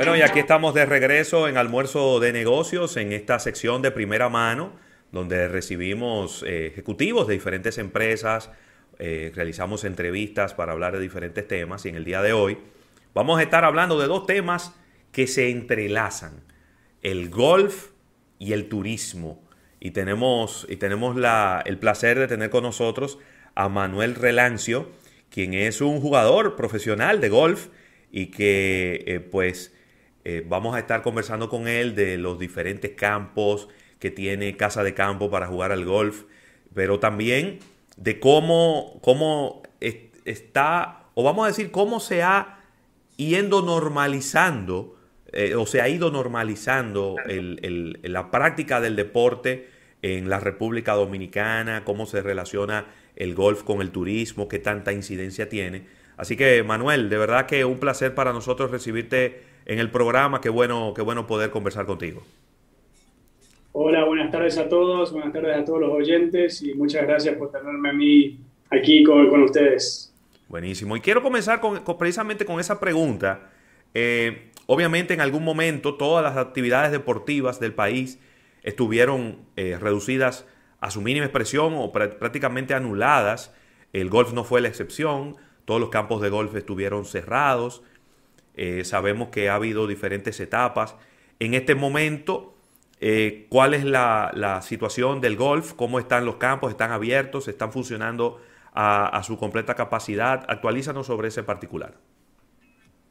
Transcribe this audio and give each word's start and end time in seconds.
Bueno, 0.00 0.16
y 0.16 0.22
aquí 0.22 0.38
estamos 0.38 0.72
de 0.72 0.86
regreso 0.86 1.46
en 1.46 1.58
almuerzo 1.58 2.20
de 2.20 2.32
negocios, 2.32 2.96
en 2.96 3.12
esta 3.12 3.38
sección 3.38 3.82
de 3.82 3.90
primera 3.90 4.30
mano, 4.30 4.72
donde 5.12 5.46
recibimos 5.46 6.42
eh, 6.42 6.68
ejecutivos 6.68 7.26
de 7.26 7.34
diferentes 7.34 7.76
empresas, 7.76 8.50
eh, 8.98 9.30
realizamos 9.34 9.84
entrevistas 9.84 10.54
para 10.54 10.72
hablar 10.72 10.94
de 10.94 11.00
diferentes 11.00 11.46
temas 11.46 11.84
y 11.84 11.90
en 11.90 11.96
el 11.96 12.06
día 12.06 12.22
de 12.22 12.32
hoy 12.32 12.56
vamos 13.12 13.38
a 13.40 13.42
estar 13.42 13.62
hablando 13.62 14.00
de 14.00 14.06
dos 14.06 14.24
temas 14.24 14.74
que 15.12 15.26
se 15.26 15.50
entrelazan, 15.50 16.44
el 17.02 17.28
golf 17.28 17.88
y 18.38 18.54
el 18.54 18.70
turismo. 18.70 19.42
Y 19.80 19.90
tenemos, 19.90 20.66
y 20.70 20.76
tenemos 20.76 21.14
la, 21.14 21.62
el 21.66 21.76
placer 21.76 22.18
de 22.18 22.26
tener 22.26 22.48
con 22.48 22.62
nosotros 22.62 23.18
a 23.54 23.68
Manuel 23.68 24.14
Relancio, 24.14 24.92
quien 25.28 25.52
es 25.52 25.82
un 25.82 26.00
jugador 26.00 26.56
profesional 26.56 27.20
de 27.20 27.28
golf 27.28 27.66
y 28.10 28.28
que 28.28 29.04
eh, 29.06 29.20
pues 29.20 29.74
eh, 30.24 30.44
vamos 30.46 30.74
a 30.74 30.78
estar 30.78 31.02
conversando 31.02 31.48
con 31.48 31.68
él 31.68 31.94
de 31.94 32.18
los 32.18 32.38
diferentes 32.38 32.92
campos 32.92 33.68
que 33.98 34.10
tiene 34.10 34.56
Casa 34.56 34.82
de 34.82 34.94
Campo 34.94 35.30
para 35.30 35.46
jugar 35.46 35.72
al 35.72 35.84
golf, 35.84 36.24
pero 36.74 36.98
también 36.98 37.58
de 37.96 38.20
cómo, 38.20 38.98
cómo 39.02 39.62
está, 40.24 41.04
o 41.14 41.22
vamos 41.22 41.44
a 41.44 41.48
decir, 41.48 41.70
cómo 41.70 42.00
se 42.00 42.22
ha 42.22 42.58
yendo 43.16 43.62
normalizando, 43.62 44.96
eh, 45.32 45.54
o 45.54 45.66
se 45.66 45.80
ha 45.80 45.88
ido 45.88 46.10
normalizando 46.10 47.16
la 47.26 48.30
práctica 48.30 48.80
del 48.80 48.96
deporte 48.96 49.68
en 50.02 50.30
la 50.30 50.40
República 50.40 50.94
Dominicana, 50.94 51.84
cómo 51.84 52.06
se 52.06 52.22
relaciona 52.22 52.86
el 53.16 53.34
golf 53.34 53.62
con 53.62 53.82
el 53.82 53.90
turismo, 53.90 54.48
qué 54.48 54.58
tanta 54.58 54.92
incidencia 54.92 55.48
tiene. 55.48 55.84
Así 56.16 56.36
que 56.36 56.62
Manuel, 56.62 57.10
de 57.10 57.18
verdad 57.18 57.46
que 57.46 57.64
un 57.64 57.78
placer 57.78 58.14
para 58.14 58.32
nosotros 58.32 58.70
recibirte 58.70 59.42
en 59.66 59.78
el 59.78 59.90
programa, 59.90 60.40
qué 60.40 60.48
bueno, 60.48 60.92
qué 60.94 61.02
bueno 61.02 61.26
poder 61.26 61.50
conversar 61.50 61.86
contigo. 61.86 62.22
Hola, 63.72 64.04
buenas 64.04 64.30
tardes 64.32 64.58
a 64.58 64.68
todos, 64.68 65.12
buenas 65.12 65.32
tardes 65.32 65.56
a 65.56 65.64
todos 65.64 65.80
los 65.80 65.92
oyentes 65.92 66.60
y 66.62 66.74
muchas 66.74 67.02
gracias 67.02 67.36
por 67.36 67.52
tenerme 67.52 67.90
a 67.90 67.92
mí 67.92 68.38
aquí 68.68 69.04
con, 69.04 69.30
con 69.30 69.42
ustedes. 69.44 70.12
Buenísimo. 70.48 70.96
Y 70.96 71.00
quiero 71.00 71.22
comenzar 71.22 71.60
con, 71.60 71.84
precisamente 71.96 72.44
con 72.44 72.58
esa 72.58 72.80
pregunta. 72.80 73.50
Eh, 73.94 74.50
obviamente 74.66 75.14
en 75.14 75.20
algún 75.20 75.44
momento 75.44 75.94
todas 75.94 76.24
las 76.24 76.36
actividades 76.36 76.90
deportivas 76.90 77.60
del 77.60 77.72
país 77.72 78.18
estuvieron 78.64 79.38
eh, 79.54 79.78
reducidas 79.80 80.46
a 80.80 80.90
su 80.90 81.02
mínima 81.02 81.26
expresión 81.26 81.74
o 81.76 81.92
prácticamente 81.92 82.74
anuladas. 82.74 83.54
El 83.92 84.10
golf 84.10 84.32
no 84.32 84.42
fue 84.42 84.60
la 84.60 84.66
excepción, 84.66 85.36
todos 85.64 85.80
los 85.80 85.90
campos 85.90 86.20
de 86.20 86.30
golf 86.30 86.54
estuvieron 86.56 87.04
cerrados. 87.04 87.84
Eh, 88.62 88.84
sabemos 88.84 89.30
que 89.30 89.48
ha 89.48 89.54
habido 89.54 89.86
diferentes 89.86 90.38
etapas. 90.38 90.94
En 91.38 91.54
este 91.54 91.74
momento, 91.74 92.52
eh, 93.00 93.46
¿cuál 93.48 93.72
es 93.72 93.84
la, 93.84 94.60
situación 94.60 95.22
del 95.22 95.36
golf? 95.36 95.72
¿Cómo 95.72 95.98
están 95.98 96.26
los 96.26 96.36
campos? 96.36 96.70
¿Están 96.70 96.92
abiertos? 96.92 97.48
¿Están 97.48 97.72
funcionando 97.72 98.38
a, 98.74 99.22
su 99.22 99.38
completa 99.38 99.74
capacidad? 99.74 100.44
Actualízanos 100.46 101.06
sobre 101.06 101.28
ese 101.28 101.42
particular. 101.42 101.94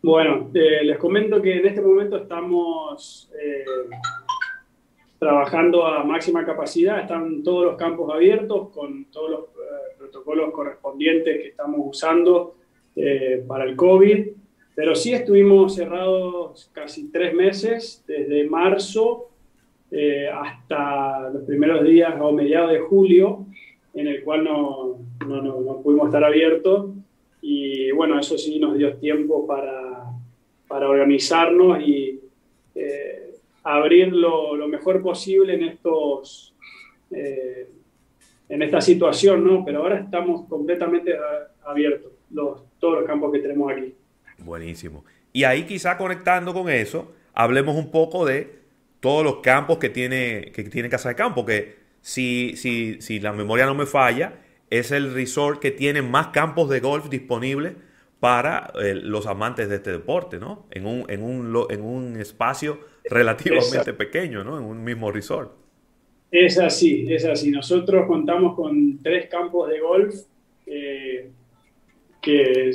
Bueno, 0.04 0.52
les 0.54 0.98
comento 1.00 1.42
que 1.42 1.58
en 1.58 1.66
este 1.66 1.82
momento 1.82 2.18
estamos 2.18 3.32
trabajando 5.18 5.88
a 5.88 6.04
máxima 6.04 6.46
capacidad, 6.46 7.02
están 7.02 7.42
todos 7.42 7.66
los 7.66 7.76
campos 7.76 8.14
abiertos 8.14 8.70
con 8.70 9.06
todos 9.06 9.32
los 9.32 9.40
eh, 9.42 9.96
protocolos 9.98 10.52
correspondientes 10.52 11.42
que 11.42 11.48
estamos 11.50 11.80
usando 11.84 12.56
eh, 12.96 13.44
para 13.48 13.66
el 13.66 13.76
COVID, 13.76 14.28
pero 14.76 14.96
sí 14.96 15.14
estuvimos 15.14 15.76
cerrados 15.76 16.70
casi 16.74 17.12
tres 17.12 17.34
meses, 17.34 18.04
desde 18.08 18.50
marzo 18.50 19.30
eh, 19.92 20.30
hasta 20.30 21.30
los 21.30 21.44
primeros 21.44 21.84
días 21.84 22.14
o 22.20 22.32
mediados 22.32 22.72
de 22.72 22.80
julio, 22.80 23.46
en 23.94 24.08
el 24.08 24.24
cual 24.24 24.44
no, 24.44 25.00
no, 25.28 25.42
no, 25.42 25.82
pudimos 25.82 26.08
estar 26.08 26.24
abiertos 26.24 26.92
y 27.42 27.92
bueno, 27.92 28.20
eso 28.20 28.38
sí 28.38 28.60
nos 28.60 28.78
dio 28.78 28.96
tiempo 28.98 29.46
para, 29.48 30.06
para 30.68 30.90
organizarnos 30.90 31.82
y 31.82 32.20
abrir 33.64 34.14
lo, 34.14 34.68
mejor 34.68 35.02
posible 35.02 35.54
en 35.54 35.64
estos 35.64 36.56
eh, 37.12 37.68
en 38.48 38.62
esta 38.64 38.82
situación, 38.82 39.44
¿no? 39.44 39.64
Pero 39.64 39.80
ahora 39.80 40.00
estamos 40.00 40.48
completamente 40.48 41.16
abiertos, 41.64 42.12
los, 42.32 42.64
todos 42.80 43.00
los 43.00 43.06
campos 43.06 43.32
que 43.32 43.40
tenemos 43.40 43.72
aquí. 43.72 43.94
Buenísimo. 44.44 45.06
Y 45.34 45.44
ahí 45.44 45.64
quizá 45.64 45.98
conectando 45.98 46.54
con 46.54 46.70
eso, 46.70 47.14
hablemos 47.34 47.76
un 47.76 47.92
poco 47.92 48.26
de 48.26 48.60
todos 49.00 49.24
los 49.24 49.38
campos 49.38 49.78
que 49.78 49.90
tiene, 49.90 50.52
que 50.54 50.64
tiene 50.64 50.90
Casa 50.90 51.10
de 51.10 51.16
Campo, 51.16 51.46
que 51.46 51.78
si, 52.02 52.56
si, 52.56 53.02
si 53.02 53.20
la 53.20 53.32
memoria 53.32 53.66
no 53.66 53.76
me 53.76 53.86
falla, 53.86 54.34
es 54.70 54.92
el 54.92 55.14
resort 55.14 55.60
que 55.60 55.72
tiene 55.72 56.02
más 56.02 56.28
campos 56.28 56.70
de 56.70 56.80
golf 56.80 57.10
disponibles 57.10 57.74
para 58.20 58.72
eh, 58.82 58.96
los 58.96 59.28
amantes 59.28 59.70
de 59.70 59.76
este 59.76 59.92
deporte, 59.92 60.40
¿no? 60.40 60.66
En 60.72 60.86
un, 60.86 61.06
en 61.10 61.24
un, 61.24 61.66
en 61.70 61.82
un 61.82 62.18
espacio 62.18 62.80
relativamente 63.06 63.94
pequeño, 63.94 64.44
¿no? 64.44 64.58
En 64.58 64.66
un 64.66 64.84
mismo 64.84 65.12
resort. 65.12 65.52
Es 66.32 66.60
así, 66.60 67.12
es 67.12 67.26
así. 67.26 67.50
Nosotros 67.50 68.06
contamos 68.08 68.56
con 68.56 69.00
tres 69.02 69.28
campos 69.30 69.70
de 69.70 69.80
golf 69.80 70.16
eh, 70.66 71.32
que 72.22 72.72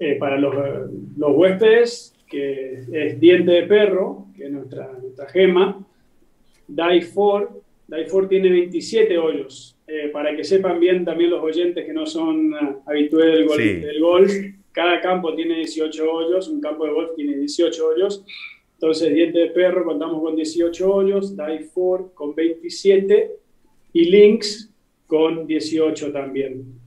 eh, 0.00 0.16
para 0.16 0.38
los, 0.38 0.54
los, 1.16 1.36
huéspedes, 1.36 2.14
que 2.26 2.84
es 2.92 3.20
Diente 3.20 3.52
de 3.52 3.62
Perro, 3.64 4.26
que 4.36 4.44
es 4.44 4.50
nuestra, 4.50 4.92
nuestra 5.00 5.26
gema, 5.28 5.84
Die 6.66 7.06
4, 7.12 7.62
Die 7.88 8.06
4 8.10 8.28
tiene 8.28 8.50
27 8.50 9.18
hoyos. 9.18 9.74
Eh, 9.86 10.10
para 10.12 10.36
que 10.36 10.44
sepan 10.44 10.78
bien 10.78 11.04
también 11.04 11.30
los 11.30 11.42
oyentes 11.42 11.86
que 11.86 11.94
no 11.94 12.04
son 12.04 12.54
habituales 12.84 13.32
del 13.32 13.46
golf, 13.46 13.64
del 13.64 14.00
golf, 14.00 14.32
cada 14.72 15.00
campo 15.00 15.34
tiene 15.34 15.56
18 15.56 16.12
hoyos, 16.12 16.48
un 16.48 16.60
campo 16.60 16.84
de 16.84 16.92
golf 16.92 17.14
tiene 17.16 17.36
18 17.38 17.86
hoyos 17.86 18.24
entonces, 18.80 19.12
diente 19.12 19.40
de 19.40 19.46
perro 19.48 19.84
contamos 19.84 20.22
con 20.22 20.36
18 20.36 20.94
hoyos, 20.94 21.36
Die 21.36 21.68
4 21.74 22.12
con 22.14 22.32
27 22.32 23.32
y 23.92 24.04
Lynx 24.04 24.72
con 25.08 25.48
18 25.48 26.12
también. 26.12 26.77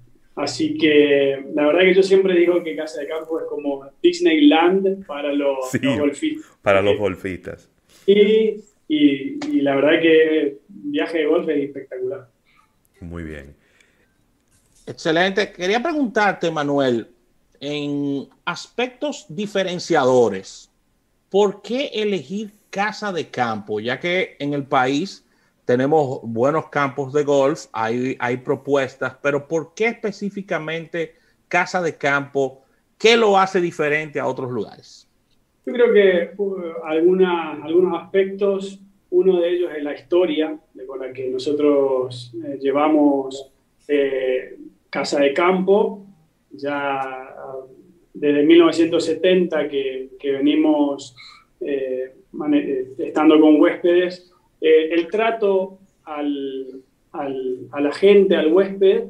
Así 0.41 0.77
que 0.77 1.43
la 1.53 1.67
verdad 1.67 1.81
que 1.81 1.93
yo 1.93 2.03
siempre 2.03 2.35
digo 2.35 2.63
que 2.63 2.75
Casa 2.75 3.01
de 3.01 3.07
Campo 3.07 3.39
es 3.39 3.45
como 3.47 3.85
Disneyland 4.01 5.05
para 5.05 5.31
los, 5.33 5.71
golfistas. 5.81 6.51
Para 6.61 6.81
los 6.81 6.97
golfistas. 6.97 7.69
Y, 8.05 8.63
y, 8.87 9.61
la 9.61 9.75
verdad 9.75 10.01
que 10.01 10.57
viaje 10.67 11.19
de 11.19 11.25
golf 11.25 11.47
es 11.47 11.63
espectacular. 11.63 12.27
Muy 12.99 13.23
bien. 13.23 13.55
Excelente. 14.85 15.51
Quería 15.51 15.81
preguntarte, 15.81 16.49
Manuel, 16.49 17.07
en 17.59 18.27
aspectos 18.45 19.25
diferenciadores, 19.29 20.71
¿por 21.29 21.61
qué 21.61 21.91
elegir 21.93 22.51
casa 22.69 23.11
de 23.13 23.29
campo? 23.29 23.79
Ya 23.79 23.99
que 23.99 24.35
en 24.39 24.53
el 24.53 24.65
país 24.65 25.23
tenemos 25.71 26.19
buenos 26.23 26.67
campos 26.67 27.13
de 27.13 27.23
golf, 27.23 27.67
hay, 27.71 28.17
hay 28.19 28.37
propuestas, 28.37 29.15
pero 29.23 29.47
¿por 29.47 29.73
qué 29.73 29.87
específicamente 29.87 31.15
casa 31.47 31.81
de 31.81 31.95
campo? 31.95 32.63
¿Qué 32.97 33.15
lo 33.15 33.37
hace 33.37 33.61
diferente 33.61 34.19
a 34.19 34.27
otros 34.27 34.51
lugares? 34.51 35.09
Yo 35.65 35.71
creo 35.71 35.93
que 35.93 36.31
uh, 36.37 36.61
algunos 36.83 38.01
aspectos, 38.01 38.81
uno 39.11 39.39
de 39.39 39.49
ellos 39.49 39.71
es 39.77 39.81
la 39.81 39.93
historia 39.93 40.59
con 40.85 40.99
la 40.99 41.13
que 41.13 41.29
nosotros 41.29 42.33
eh, 42.43 42.57
llevamos 42.59 43.49
eh, 43.87 44.57
casa 44.89 45.21
de 45.21 45.33
campo. 45.33 46.05
Ya 46.51 47.33
desde 48.13 48.43
1970 48.43 49.69
que, 49.69 50.09
venimos 50.21 51.15
eh, 51.61 52.13
eh, 52.53 52.87
estando 52.97 53.39
con 53.39 53.59
huéspedes, 53.61 54.31
eh, 54.61 54.93
el 54.93 55.07
trato 55.07 55.79
al, 56.03 56.83
a 57.11 57.81
la 57.81 57.91
gente, 57.91 58.35
al 58.35 58.53
huésped, 58.53 59.05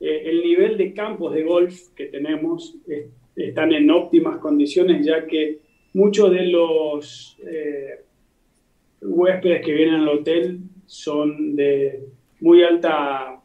el 0.00 0.42
nivel 0.42 0.76
de 0.76 0.92
campos 0.92 1.32
de 1.34 1.44
golf 1.44 1.88
que 1.96 2.06
tenemos 2.06 2.76
están 3.36 3.72
en 3.72 3.90
óptimas 3.90 4.38
condiciones, 4.38 5.04
ya 5.04 5.26
que 5.26 5.60
muchos 5.94 6.30
de 6.30 6.46
los 6.46 7.38
huéspedes 9.00 9.64
que 9.64 9.72
vienen 9.72 10.00
al 10.00 10.08
hotel 10.08 10.58
son 10.84 11.56
de 11.56 12.06
muy 12.40 12.62
alta, 12.62 13.40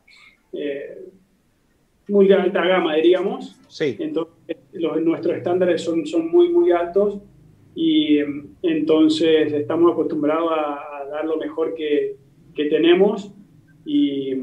muy 2.10 2.32
alta 2.32 2.66
gama, 2.66 2.96
diríamos. 2.96 3.58
Sí. 3.70 3.96
Entonces, 4.00 4.58
los, 4.74 5.02
nuestros 5.02 5.38
estándares 5.38 5.82
son, 5.82 6.06
son 6.06 6.30
muy, 6.30 6.50
muy 6.50 6.72
altos 6.72 7.20
y 7.76 8.20
entonces 8.62 9.54
estamos 9.54 9.94
acostumbrados 9.94 10.52
a, 10.52 10.89
dar 11.10 11.26
lo 11.26 11.38
mejor 11.38 11.76
que, 11.76 12.16
que 12.56 12.66
tenemos 12.66 13.34
y, 13.86 14.34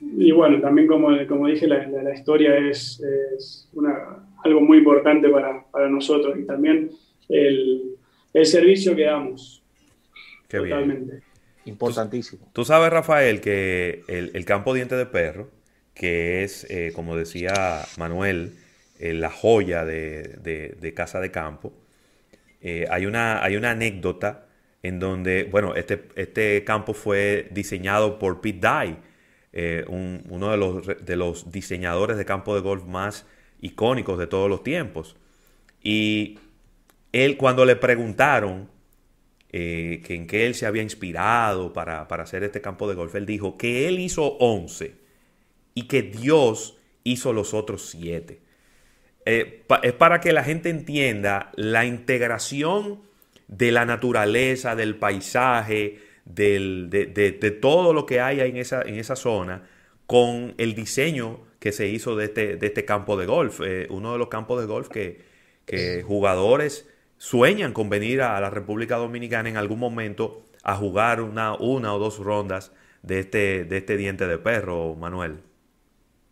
y, 0.00 0.32
bueno, 0.32 0.60
también 0.60 0.86
como, 0.86 1.08
como 1.26 1.46
dije, 1.46 1.66
la, 1.66 1.86
la, 1.86 2.14
historia 2.14 2.56
es, 2.56 3.00
es 3.36 3.68
una, 3.72 4.26
algo 4.44 4.60
muy 4.60 4.78
importante 4.78 5.28
para, 5.28 5.64
para, 5.70 5.88
nosotros 5.88 6.38
y 6.38 6.44
también 6.44 6.90
el, 7.28 7.96
servicio 8.44 8.96
que 8.96 9.04
damos. 9.04 9.62
Qué 10.48 10.58
Totalmente. 10.58 11.22
Importantísimo. 11.64 12.48
Tú, 12.52 12.64
sabes, 12.64 12.90
Rafael, 12.90 13.40
que 13.40 14.02
el, 14.08 14.44
campo 14.44 14.74
diente 14.74 14.96
de 14.96 15.06
perro, 15.06 15.48
que 15.94 16.42
es, 16.42 16.68
eh, 16.70 16.92
como 16.94 17.16
decía 17.16 17.82
Manuel, 17.98 18.52
eh, 18.98 19.14
la 19.14 19.30
joya 19.30 19.84
de, 19.84 20.92
Casa 20.96 21.20
de 21.20 21.30
Campo, 21.30 21.72
eh, 22.60 22.86
hay, 22.90 23.06
una, 23.06 23.42
hay 23.42 23.56
una 23.56 23.72
anécdota 23.72 24.46
en 24.82 24.98
donde, 24.98 25.44
bueno, 25.44 25.74
este, 25.74 26.08
este 26.16 26.64
campo 26.64 26.94
fue 26.94 27.48
diseñado 27.50 28.18
por 28.18 28.40
Pete 28.40 28.66
Dye, 28.66 29.84
uno 29.88 30.50
de 30.50 30.56
los, 30.56 30.86
de 30.86 31.16
los 31.16 31.52
diseñadores 31.52 32.16
de 32.16 32.24
campo 32.24 32.54
de 32.54 32.62
golf 32.62 32.84
más 32.84 33.26
icónicos 33.60 34.18
de 34.18 34.26
todos 34.26 34.48
los 34.50 34.62
tiempos. 34.62 35.16
Y 35.82 36.38
él, 37.12 37.36
cuando 37.36 37.64
le 37.64 37.76
preguntaron 37.76 38.68
eh, 39.54 40.02
que 40.04 40.14
en 40.14 40.26
qué 40.26 40.46
él 40.46 40.54
se 40.54 40.64
había 40.66 40.82
inspirado 40.82 41.72
para, 41.72 42.02
hacer 42.02 42.42
este 42.42 42.60
campo 42.60 42.88
de 42.88 42.94
golf, 42.94 43.14
él 43.14 43.26
dijo 43.26 43.58
que 43.58 43.88
él 43.88 44.00
hizo 44.00 44.36
11 44.38 44.94
y 45.74 45.82
que 45.88 46.02
Dios 46.02 46.78
hizo 47.04 47.32
los 47.32 47.52
otros 47.52 47.90
7. 47.90 48.40
Eh, 49.24 49.64
es 49.82 49.92
para 49.92 50.20
que 50.20 50.32
la 50.32 50.42
gente 50.42 50.70
entienda 50.70 51.52
la 51.54 51.84
integración 51.84 53.02
de 53.52 53.70
la 53.70 53.84
naturaleza, 53.84 54.74
del 54.74 54.96
paisaje, 54.96 55.98
de, 56.24 57.58
todo 57.60 57.92
lo 57.92 58.06
que 58.06 58.20
hay 58.20 58.40
en 58.40 58.56
esa, 58.56 58.82
en 58.82 58.96
esa 58.96 59.14
zona, 59.14 59.68
con 60.06 60.54
el 60.56 60.74
diseño 60.74 61.40
que 61.58 61.70
se 61.70 61.88
hizo 61.88 62.16
de 62.16 62.24
este, 62.26 62.56
de 62.56 62.66
este 62.66 62.84
campo 62.84 63.16
de 63.16 63.26
golf. 63.26 63.60
Eh, 63.64 63.86
uno 63.90 64.12
de 64.12 64.18
los 64.18 64.28
campos 64.28 64.60
de 64.60 64.66
golf 64.66 64.88
que, 64.88 65.20
que 65.66 66.02
jugadores 66.02 66.88
sueñan 67.18 67.72
con 67.72 67.90
venir 67.90 68.22
a 68.22 68.40
la 68.40 68.50
República 68.50 68.96
Dominicana 68.96 69.48
en 69.48 69.56
algún 69.56 69.78
momento 69.78 70.46
a 70.64 70.74
jugar 70.74 71.20
una, 71.20 71.54
una 71.54 71.94
o 71.94 71.98
dos 71.98 72.18
rondas 72.18 72.72
de 73.02 73.20
este, 73.20 73.64
de 73.64 73.76
este 73.76 73.96
diente 73.96 74.26
de 74.26 74.38
perro, 74.38 74.94
Manuel. 74.94 75.36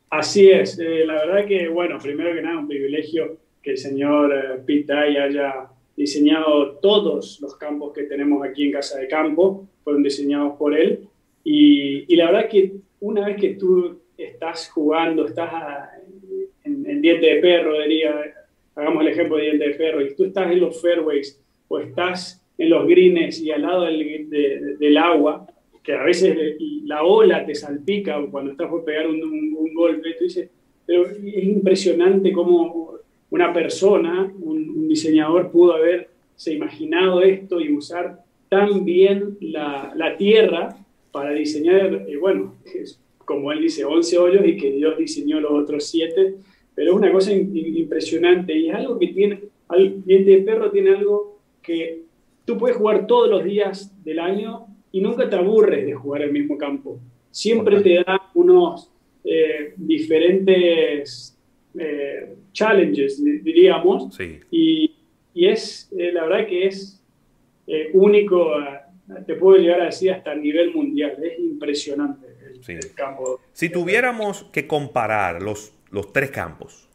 Así 0.08 0.50
es, 0.50 0.78
eh, 0.78 1.05
la 1.05 1.14
verdad 1.25 1.46
que, 1.46 1.69
bueno, 1.69 1.99
primero 1.99 2.34
que 2.34 2.43
nada, 2.43 2.58
un 2.58 2.66
privilegio 2.66 3.38
que 3.62 3.73
el 3.73 3.78
señor 3.78 4.32
eh, 4.34 4.61
Pete 4.66 4.93
haya 4.93 5.69
diseñado 6.00 6.79
todos 6.81 7.38
los 7.43 7.56
campos 7.56 7.93
que 7.93 8.05
tenemos 8.05 8.43
aquí 8.47 8.64
en 8.64 8.73
Casa 8.73 8.99
de 8.99 9.06
Campo, 9.06 9.69
fueron 9.85 10.02
diseñados 10.02 10.56
por 10.56 10.75
él. 10.75 11.00
Y, 11.44 12.12
y 12.12 12.17
la 12.17 12.31
verdad 12.31 12.49
que 12.49 12.73
una 13.00 13.26
vez 13.26 13.37
que 13.37 13.50
tú 13.55 14.00
estás 14.17 14.70
jugando, 14.70 15.26
estás 15.26 15.52
en, 16.64 16.87
en, 16.88 17.02
diente 17.02 17.26
de 17.26 17.41
perro, 17.41 17.79
diría, 17.81 18.14
hagamos 18.75 19.02
el 19.02 19.08
ejemplo 19.08 19.37
de 19.37 19.43
diente 19.43 19.69
de 19.69 19.75
perro, 19.75 20.00
y 20.00 20.14
tú 20.14 20.25
estás 20.25 20.50
en 20.50 20.61
los 20.61 20.81
fairways 20.81 21.38
o 21.69 21.79
estás 21.79 22.43
en 22.56 22.70
los 22.70 22.87
greens 22.87 23.41
y 23.41 23.50
al 23.50 23.62
lado 23.62 23.85
del, 23.85 24.29
del 24.79 24.97
agua, 24.97 25.47
que 25.82 25.93
a 25.93 26.02
veces 26.02 26.37
la 26.85 27.02
ola 27.05 27.44
te 27.44 27.55
salpica 27.55 28.19
cuando 28.31 28.52
estás 28.52 28.69
por 28.69 28.85
pegar 28.85 29.06
un, 29.06 29.23
un, 29.23 29.75
golpe, 29.75 30.14
tú 30.19 30.25
dices, 30.25 30.50
pero 30.87 31.06
es 31.06 31.44
impresionante 31.44 32.32
cómo 32.32 33.00
una 33.30 33.52
persona, 33.52 34.32
un, 34.40 34.88
diseñador 34.88 35.52
pudo 35.52 35.74
haberse 35.74 36.52
imaginado 36.52 37.22
esto 37.22 37.60
y 37.60 37.72
usar 37.72 38.24
tan 38.48 38.84
bien 38.84 39.38
la, 39.40 39.92
la 39.94 40.16
tierra 40.16 40.76
para 41.12 41.30
diseñar, 41.30 42.06
eh, 42.08 42.16
bueno, 42.16 42.56
como 43.18 43.52
él 43.52 43.60
dice, 43.60 43.84
11 43.84 44.18
hoyos 44.18 44.46
y 44.46 44.56
que 44.56 44.72
Dios 44.72 44.98
diseñó 44.98 45.38
los 45.40 45.52
otros 45.52 45.84
7 45.84 46.34
pero 46.80 46.92
es 46.92 46.96
una 46.96 47.12
cosa 47.12 47.30
impresionante 47.34 48.56
y 48.56 48.70
es 48.70 48.74
algo 48.74 48.98
que 48.98 49.08
tiene, 49.08 49.40
el 49.76 50.02
diente 50.02 50.30
de 50.30 50.38
perro 50.38 50.70
tiene 50.70 50.96
algo 50.96 51.38
que 51.62 52.04
tú 52.46 52.56
puedes 52.56 52.78
jugar 52.78 53.06
todos 53.06 53.28
los 53.28 53.44
días 53.44 53.92
del 54.02 54.18
año 54.18 54.66
y 54.90 55.02
nunca 55.02 55.28
te 55.28 55.36
aburres 55.36 55.84
de 55.84 55.92
jugar 55.92 56.22
el 56.22 56.32
mismo 56.32 56.56
campo. 56.56 56.98
Siempre 57.30 57.82
te 57.82 57.96
da 57.96 58.30
unos 58.32 58.90
eh, 59.24 59.74
diferentes 59.76 61.29
eh, 61.78 62.37
challenges, 62.52 63.22
diríamos, 63.25 64.19
y, 64.50 64.94
y, 65.34 65.46
es, 65.46 65.90
eh, 65.96 66.12
la 66.12 66.25
verdad 66.25 66.46
que 66.46 66.67
es 66.67 67.02
único, 67.93 68.52
te 69.26 69.34
puedo 69.37 69.56
llegar 69.56 69.82
a 69.82 69.84
decir 69.87 70.11
hasta 70.11 70.32
a 70.32 70.34
nivel 70.34 70.75
mundial, 70.75 71.17
es 71.22 71.38
impresionante 71.38 72.26
el 72.67 72.94
campo. 72.94 73.40
Si 73.52 73.70
tuviéramos 73.70 74.44
que 74.52 74.67
comparar 74.67 75.40
los 75.40 75.72
los 75.90 76.12
tres 76.12 76.31
campos. 76.31 76.88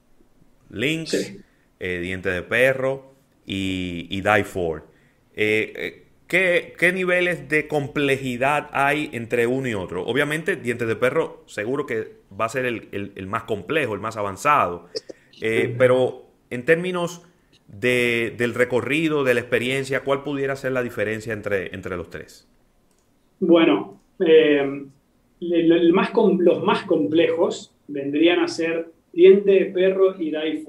Links, 0.69 1.33
eh, 1.79 1.99
Diente 1.99 2.29
de 2.29 2.41
Perro 2.41 3.13
y, 3.45 4.07
y 4.09 4.21
Die 4.21 4.43
For. 4.43 4.87
Eh, 5.35 5.73
eh, 5.75 6.03
¿qué, 6.27 6.91
niveles 6.93 7.47
de 7.49 7.67
complejidad 7.67 8.69
hay 8.71 9.09
entre 9.13 9.47
uno 9.47 9.67
y 9.67 9.73
otro? 9.73 10.05
Obviamente, 10.05 10.55
Diente 10.55 10.85
de 10.85 10.95
Perro 10.95 11.43
seguro 11.45 11.85
que 11.85 12.24
va 12.39 12.45
a 12.45 12.49
ser 12.49 12.65
el, 12.65 13.27
más 13.27 13.43
complejo, 13.43 13.93
el 13.93 13.99
más 13.99 14.17
avanzado. 14.17 14.87
pero 15.77 16.25
en 16.49 16.65
términos 16.65 17.23
del 17.67 18.53
recorrido, 18.53 19.23
de 19.23 19.33
la 19.33 19.39
experiencia, 19.39 20.03
¿cuál 20.03 20.23
pudiera 20.23 20.55
ser 20.55 20.71
la 20.71 20.83
diferencia 20.83 21.33
entre, 21.33 21.73
entre 21.73 21.97
los 21.97 22.09
tres? 22.09 22.47
Bueno, 23.39 23.99
el, 24.19 24.91
más, 25.93 26.11
los 26.13 26.63
más 26.63 26.83
complejos 26.83 27.73
vendrían 27.87 28.39
a 28.39 28.47
ser 28.47 28.91
diente 29.11 29.51
de 29.51 29.65
perro 29.65 30.15
y 30.19 30.31
die 30.31 30.63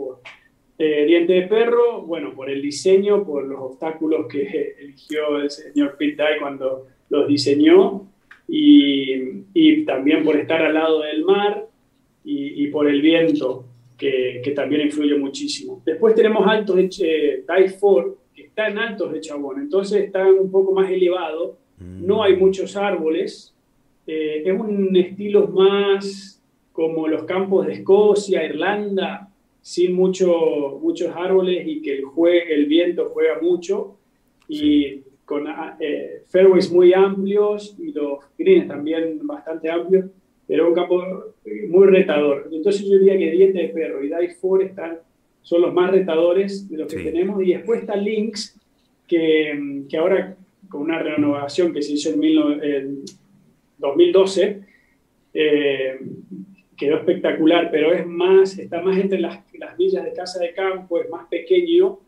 eh, 0.79 1.07
diente 1.07 1.33
de 1.33 1.43
perro, 1.43 2.03
bueno, 2.03 2.35
por 2.35 2.51
el 2.51 2.61
diseño, 2.61 3.25
por 3.25 3.47
los 3.47 3.61
obstáculos 3.61 4.27
que 4.27 4.75
eligió 4.79 5.39
el 5.39 5.51
señor 5.51 5.97
Pete 5.97 6.23
Dye 6.23 6.41
cuando 6.41 6.87
los 7.09 7.27
diseñó 7.29 8.07
y, 8.49 9.15
y, 9.55 9.85
también 9.85 10.25
por 10.25 10.37
estar 10.37 10.63
al 10.63 10.75
lado 10.75 11.01
del 11.01 11.25
mar 11.25 11.69
y, 12.25 12.67
por 12.69 12.89
el 12.89 13.01
viento, 13.01 13.65
que, 13.97 14.41
que, 14.43 14.51
también 14.51 14.83
influye 14.83 15.17
muchísimo. 15.17 15.83
Después 15.85 16.15
tenemos 16.15 16.47
altos 16.47 16.77
de 16.77 16.89
eh, 17.01 17.45
4, 17.79 18.17
que 18.35 18.43
están 18.43 18.79
altos 18.79 19.13
de 19.13 19.21
Chabón, 19.21 19.61
entonces 19.61 20.05
están 20.05 20.35
un 20.39 20.51
poco 20.51 20.73
más 20.73 20.91
elevados, 20.91 21.57
no 21.79 22.23
hay 22.23 22.37
muchos 22.37 22.77
árboles, 22.77 23.55
eh, 24.07 24.43
es 24.45 24.53
un 24.53 24.95
estilo 24.97 25.49
más 25.49 26.43
como 26.73 27.09
los 27.09 27.25
campos 27.25 27.67
de 27.67 27.75
Escocia, 27.75 28.45
Irlanda, 28.45 29.31
sin 29.63 29.95
mucho, 29.95 30.79
muchos 30.81 31.11
árboles 31.17 31.67
y 31.67 31.83
que 31.83 31.95
el, 31.95 32.05
el 32.49 32.67
viento 32.67 33.11
juega 33.13 33.41
mucho. 33.41 33.97
Y 34.49 35.01
con 35.27 35.45
eh, 35.81 36.23
fairways 36.29 36.73
muy 36.73 36.95
amplios 36.95 37.77
y 37.79 37.93
los 37.93 38.21
greens 38.39 38.69
también 38.69 39.19
bastante 39.27 39.69
amplios, 39.69 40.07
pero 40.47 40.69
un 40.69 40.75
campo 40.75 41.03
eh, 41.45 41.67
muy 41.69 41.89
retador. 41.89 42.49
Entonces 42.51 42.89
yo 42.89 42.97
diría 42.97 43.19
que 43.19 43.33
Diente 43.33 43.59
de 43.59 43.69
Perro 43.69 44.03
y 44.03 44.07
Dive 44.07 44.37
Four 44.41 44.63
están, 44.63 44.99
son 45.43 45.63
los 45.63 45.75
más 45.75 45.91
retadores 45.91 46.71
de 46.71 46.79
los 46.79 46.93
que 46.93 47.03
tenemos 47.03 47.43
y 47.43 47.55
después 47.55 47.81
está 47.81 47.97
Lynx, 47.97 48.57
que, 49.09 49.85
que, 49.89 49.97
ahora 49.97 50.37
con 50.69 50.83
una 50.83 51.01
renovación 51.01 51.73
que 51.73 51.83
se 51.83 51.95
hizo 51.95 52.11
en, 52.11 53.05
2012, 53.79 54.63
eh, 55.35 55.99
quedó 56.77 56.97
espectacular, 56.97 57.69
pero 57.71 57.93
es 57.93 58.07
más, 58.07 58.59
está 58.59 58.81
más 58.81 58.97
entre 58.97 59.19
las, 59.19 59.41
las 59.59 59.77
villas 59.77 60.05
de 60.05 60.13
casa 60.13 60.39
de 60.39 60.55
campo, 60.55 61.01
es 61.01 61.11
más 61.11 61.27
pequeño 61.29 61.99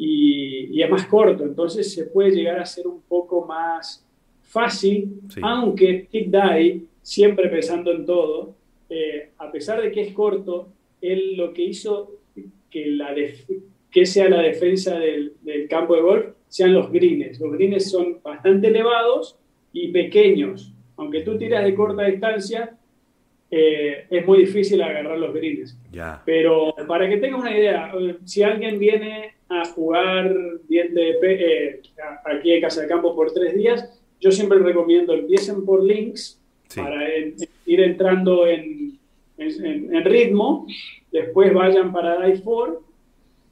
y, 0.00 0.80
es 0.80 0.88
más 0.88 1.06
corto, 1.06 1.42
entonces 1.42 1.92
se 1.92 2.04
puede 2.04 2.30
llegar 2.30 2.60
a 2.60 2.64
ser 2.64 2.86
un 2.86 3.02
poco 3.02 3.44
más 3.44 4.06
fácil, 4.42 5.20
aunque 5.42 6.06
Tick 6.08 6.30
Die, 6.30 6.84
siempre 7.02 7.48
pensando 7.48 7.90
en 7.90 8.06
todo, 8.06 8.54
eh, 8.88 9.30
a 9.38 9.50
pesar 9.50 9.82
de 9.82 9.90
que 9.90 10.02
es 10.02 10.12
corto, 10.14 10.68
él 11.02 11.36
lo 11.36 11.52
que 11.52 11.64
hizo 11.64 12.12
que, 12.70 12.86
la 12.86 13.12
que 13.90 14.06
sea 14.06 14.28
la 14.28 14.40
defensa 14.40 15.00
del, 15.00 15.32
del, 15.42 15.66
campo 15.66 15.96
de 15.96 16.02
golf 16.02 16.26
sean 16.46 16.74
los 16.74 16.92
greens. 16.92 17.40
Los 17.40 17.52
greens 17.52 17.90
son 17.90 18.20
bastante 18.22 18.68
elevados 18.68 19.36
y 19.72 19.88
pequeños. 19.88 20.72
Aunque 20.96 21.22
tú 21.22 21.36
tiras 21.36 21.64
de 21.64 21.74
corta 21.74 22.04
distancia, 22.04 22.77
eh, 23.50 24.06
es 24.10 24.26
muy 24.26 24.40
difícil 24.40 24.82
agarrar 24.82 25.18
los 25.18 25.32
greens. 25.32 25.76
Pero 26.24 26.74
para 26.86 27.08
que 27.08 27.16
tengas 27.16 27.40
una 27.40 27.56
idea, 27.56 27.92
si 28.24 28.42
alguien 28.42 28.78
viene 28.78 29.34
a 29.48 29.64
jugar 29.66 30.34
diente 30.68 31.00
de 31.00 31.18
eh, 31.22 31.80
aquí 32.24 32.52
en 32.52 32.60
Casa 32.60 32.82
de 32.82 32.88
Campo 32.88 33.14
por 33.14 33.32
tres 33.32 33.54
días, 33.54 33.98
yo 34.20 34.30
siempre 34.30 34.58
recomiendo 34.58 35.14
empiecen 35.14 35.64
por 35.64 35.82
links 35.82 36.40
para 36.74 37.08
ir 37.64 37.80
entrando 37.80 38.46
en, 38.46 38.98
en, 39.38 40.04
ritmo, 40.04 40.66
después 41.10 41.54
vayan 41.54 41.92
para 41.92 42.26
Die 42.26 42.42
4 42.42 42.82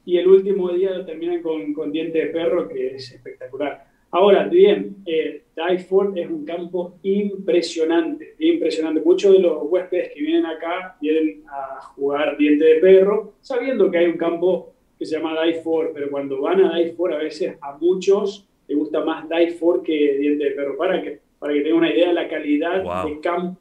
y 0.05 0.17
el 0.17 0.27
último 0.27 0.71
día 0.71 0.91
lo 0.91 1.05
terminan 1.05 1.41
con, 1.41 1.73
con 1.73 1.91
diente 1.91 2.19
de 2.19 2.27
perro, 2.27 2.67
que 2.67 2.95
es 2.95 3.11
espectacular. 3.11 3.86
Ahora, 4.11 4.45
bien, 4.45 4.95
eh, 5.05 5.43
Ford 5.87 6.17
es 6.17 6.29
un 6.29 6.45
campo 6.45 6.95
impresionante, 7.03 8.35
impresionante. 8.39 9.01
Muchos 9.01 9.33
de 9.33 9.39
los 9.39 9.63
huéspedes 9.63 10.13
que 10.13 10.21
vienen 10.21 10.45
acá 10.45 10.95
vienen 11.01 11.43
a 11.49 11.81
jugar 11.81 12.37
diente 12.37 12.63
de 12.63 12.75
perro, 12.75 13.33
sabiendo 13.41 13.91
que 13.91 13.97
hay 13.97 14.05
un 14.07 14.17
campo 14.17 14.73
que 14.97 15.05
se 15.05 15.17
llama 15.17 15.35
4, 15.63 15.91
pero 15.93 16.09
cuando 16.09 16.41
van 16.41 16.63
a 16.63 16.77
4 16.95 17.15
a 17.15 17.19
veces 17.19 17.57
a 17.61 17.77
muchos 17.77 18.47
les 18.67 18.77
gusta 18.77 19.03
más 19.03 19.25
4 19.27 19.83
que 19.83 20.17
Diente 20.19 20.43
de 20.43 20.51
Perro, 20.51 20.77
para 20.77 21.01
que, 21.01 21.21
para 21.39 21.53
que 21.53 21.61
tengan 21.61 21.79
una 21.79 21.89
idea 21.89 22.09
de 22.09 22.13
la 22.13 22.27
calidad 22.27 23.05
de 23.05 23.19
campo 23.21 23.59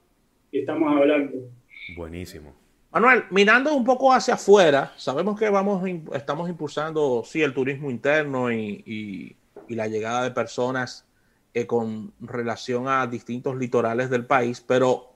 que 0.50 0.60
estamos 0.60 0.96
hablando. 0.96 1.48
Buenísimo. 1.96 2.54
Manuel, 2.90 3.24
mirando 3.30 3.74
un 3.74 3.84
poco 3.84 4.12
hacia 4.12 4.34
afuera, 4.34 4.92
sabemos 4.96 5.38
que 5.38 5.48
vamos, 5.50 5.86
estamos 6.14 6.48
impulsando, 6.48 7.22
sí, 7.24 7.42
el 7.42 7.52
turismo 7.52 7.90
interno 7.90 8.50
y, 8.50 9.36
la 9.74 9.88
llegada 9.88 10.22
de 10.22 10.30
personas 10.30 11.06
eh, 11.54 11.66
con 11.66 12.12
relación 12.20 12.88
a 12.88 13.06
distintos 13.06 13.56
litorales 13.56 14.10
del 14.10 14.26
país, 14.26 14.60
pero 14.66 15.12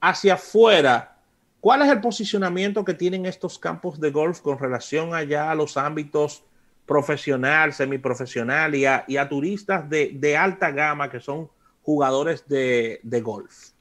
hacia 0.00 0.34
afuera, 0.34 1.18
¿cuál 1.60 1.82
es 1.82 1.88
el 1.88 2.00
posicionamiento 2.00 2.84
que 2.84 2.94
tienen 2.94 3.26
estos 3.26 3.58
campos 3.58 4.00
de 4.00 4.10
golf 4.10 4.40
con 4.40 4.58
relación 4.58 5.14
allá 5.14 5.50
a 5.50 5.54
los 5.54 5.76
ámbitos 5.76 6.44
profesional, 6.86 7.72
semiprofesional 7.72 8.74
y 8.74 8.84
a, 8.84 9.04
y 9.06 9.16
a 9.16 9.28
turistas 9.28 9.88
de, 9.88 10.36
alta 10.36 10.70
gama 10.70 11.10
que 11.10 11.20
son 11.20 11.48
jugadores 11.82 12.48
de 12.48 13.20
golf? 13.22 13.72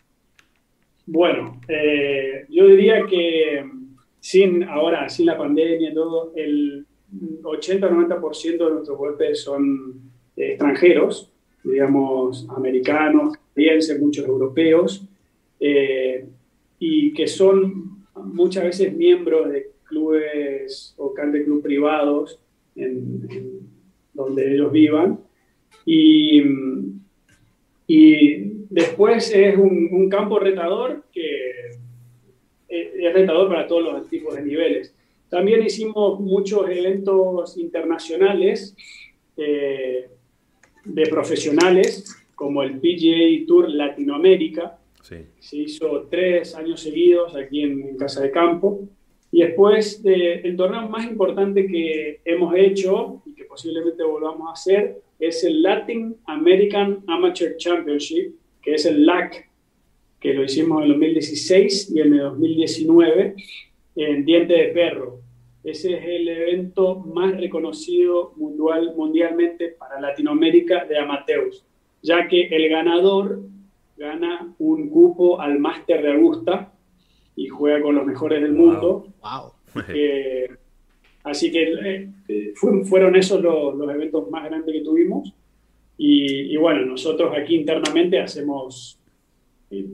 Bueno, 1.12 1.60
eh, 1.68 2.46
yo 2.50 2.68
diría 2.68 3.04
que 3.08 3.68
sin 4.20 4.64
ahora, 4.64 5.10
sin 5.10 5.26
la 5.26 5.40
pandemia 5.40 5.90
y 5.90 5.94
todo, 5.96 6.34
el 6.36 6.86
80-90% 7.12 8.58
de 8.58 8.72
nuestros 8.72 9.00
huéspedes 9.00 9.42
son 9.42 10.02
extranjeros, 10.36 11.32
digamos, 11.64 12.48
americanos, 12.50 13.38
canadienses, 13.54 14.00
muchos 14.00 14.26
europeos, 14.26 15.04
eh, 15.60 16.26
y 16.80 17.14
que 17.14 17.28
son 17.28 18.06
muchas 18.16 18.64
veces 18.64 18.96
miembros 18.96 19.50
de 19.50 19.72
clubes 19.84 20.94
o 20.98 21.14
de 21.14 21.44
club 21.44 21.62
privados 21.62 22.40
en, 22.76 23.60
donde 24.14 24.54
ellos 24.54 24.72
vivan. 24.72 25.20
Y, 25.86 26.42
y 27.88 28.50
Después 28.70 29.34
es 29.34 29.58
un, 29.58 30.08
campo 30.10 30.40
retador 30.40 31.04
que 31.12 31.72
es 32.68 33.14
retador 33.14 33.48
para 33.48 33.68
todos 33.68 33.84
los 33.84 34.10
tipos 34.10 34.36
de 34.36 34.44
niveles. 34.44 34.94
También 35.30 35.64
hicimos 35.64 36.20
muchos 36.20 36.68
eventos 36.70 37.58
internacionales 37.58 38.76
eh, 39.38 40.10
de 40.84 41.06
profesionales, 41.08 42.16
como 42.34 42.64
el 42.64 42.80
PGA 42.80 43.46
Tour 43.48 43.70
Latinoamérica. 43.70 44.80
Se 45.02 45.58
hizo 45.58 46.08
tres 46.10 46.56
años 46.56 46.82
seguidos 46.82 47.36
aquí 47.36 47.62
en, 47.62 47.98
Casa 47.98 48.22
de 48.22 48.32
Campo. 48.32 48.82
Y 49.32 49.42
después, 49.42 50.02
el 50.04 50.56
torneo 50.56 50.90
más 50.90 51.06
importante 51.06 51.68
que 51.68 52.22
hemos 52.26 52.56
hecho 52.56 53.22
y 53.26 53.34
que 53.34 53.44
posiblemente 53.44 54.04
volvamos 54.04 54.50
a 54.50 54.54
hacer 54.54 55.02
es 55.20 55.44
el 55.44 55.62
Latin 55.62 56.16
American 56.26 57.04
Amateur 57.08 57.56
Championship, 57.58 58.34
que 58.62 58.74
es 58.76 58.86
el 58.86 59.06
LAC, 59.06 59.50
que 60.20 60.34
lo 60.34 60.44
hicimos 60.44 60.80
en 60.80 60.84
el 60.86 60.90
2016 60.94 61.92
y 61.92 62.02
en 62.02 62.14
el 62.14 62.20
2019 62.20 63.36
en 64.06 64.26
Diente 64.26 64.54
de 64.54 64.68
Perro. 64.70 65.20
Ese 65.64 65.94
es 65.96 66.06
el 66.06 66.28
evento 66.28 67.00
más 67.00 67.36
reconocido 67.38 68.34
mundial, 68.38 68.94
mundialmente 68.96 69.76
para 69.78 70.00
Latinoamérica 70.00 70.86
de 70.86 70.98
amateurs, 70.98 71.66
ya 72.02 72.28
que 72.28 72.48
el 72.48 72.70
ganador 72.70 73.42
gana 73.98 74.54
un 74.58 74.90
cupo 74.90 75.42
al 75.42 75.60
Máster 75.60 76.02
de 76.02 76.14
Augusta 76.14 76.72
y 77.36 77.48
juega 77.48 77.82
con 77.82 77.96
los 77.96 78.06
mejores 78.06 78.42
del 78.42 78.54
mundo. 78.54 79.08
Eh, 79.90 80.50
así 81.24 81.52
que 81.52 82.10
eh, 82.28 82.54
fueron 82.56 83.16
esos 83.16 83.42
los, 83.42 83.76
los 83.76 83.92
eventos 83.92 84.30
más 84.32 84.46
grandes 84.46 84.74
que 84.74 84.82
tuvimos. 84.82 85.34
Y, 86.02 86.56
bueno, 86.56 86.86
nosotros 86.86 87.34
aquí 87.38 87.56
internamente 87.56 88.22
hacemos 88.22 88.98
eh, 89.70 89.86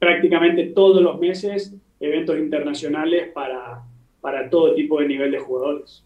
prácticamente 0.00 0.64
todos 0.66 1.00
los 1.00 1.20
meses 1.20 1.76
eventos 2.00 2.38
internacionales 2.38 3.30
para, 3.32 3.82
para 4.20 4.48
todo 4.50 4.74
tipo 4.74 5.00
de 5.00 5.08
nivel 5.08 5.30
de 5.30 5.38
jugadores. 5.38 6.04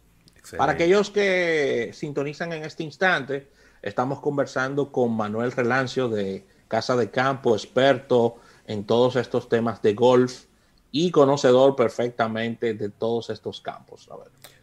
Para 0.57 0.73
aquellos 0.73 1.11
que 1.11 1.91
sintonizan 1.93 2.53
en 2.53 2.65
este 2.65 2.83
instante, 2.83 3.49
estamos 3.83 4.21
conversando 4.21 4.91
con 4.91 5.15
Manuel 5.15 5.53
Relancio 5.53 6.09
de 6.09 6.45
Casa 6.69 6.97
de 6.97 7.11
Campo, 7.11 7.55
experto 7.55 8.37
en 8.67 8.85
todos 8.85 9.17
estos 9.17 9.49
temas 9.49 9.83
de 9.83 9.95
golf 9.95 10.45
y 10.91 11.11
conocedor 11.11 11.77
perfectamente 11.77 12.75
de 12.75 12.89
todos 12.89 13.29
estos 13.31 13.61
campos. 13.61 14.09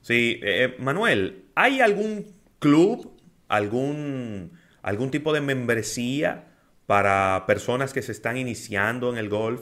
Sí, 0.02 0.40
eh, 0.44 0.76
Manuel, 0.80 1.46
¿hay 1.54 1.82
algún 1.82 2.26
club, 2.60 3.12
algún 3.48 4.52
algún 4.86 5.10
tipo 5.10 5.34
de 5.34 5.42
membresía 5.42 6.46
para 6.86 7.46
personas 7.48 7.92
que 7.92 8.04
se 8.04 8.12
están 8.12 8.38
iniciando 8.38 9.12
en 9.12 9.18
el 9.18 9.30
golf 9.30 9.62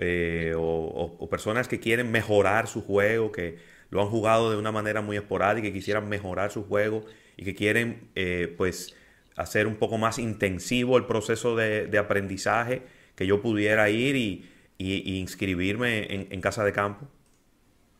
eh, 0.00 0.54
o, 0.56 1.28
personas 1.30 1.68
que 1.68 1.78
quieren 1.78 2.10
mejorar 2.10 2.66
su 2.66 2.82
juego, 2.82 3.30
que 3.30 3.56
lo 3.90 4.00
han 4.00 4.08
jugado 4.08 4.50
de 4.50 4.56
una 4.56 4.72
manera 4.72 5.02
muy 5.02 5.16
esporádica 5.16 5.68
y 5.68 5.72
quisieran 5.72 6.08
mejorar 6.08 6.50
su 6.50 6.64
juego 6.64 7.04
y 7.36 7.44
que 7.44 7.54
quieren 7.54 8.08
eh, 8.14 8.52
pues 8.56 8.96
hacer 9.36 9.66
un 9.66 9.76
poco 9.76 9.98
más 9.98 10.18
intensivo 10.18 10.96
el 10.96 11.04
proceso 11.04 11.54
de, 11.54 11.98
aprendizaje, 11.98 12.82
que 13.14 13.26
yo 13.26 13.42
pudiera 13.42 13.90
ir 13.90 14.16
y, 14.16 14.46
inscribirme 14.78 16.06
en, 16.30 16.40
casa 16.40 16.64
de 16.64 16.72
campo? 16.72 17.06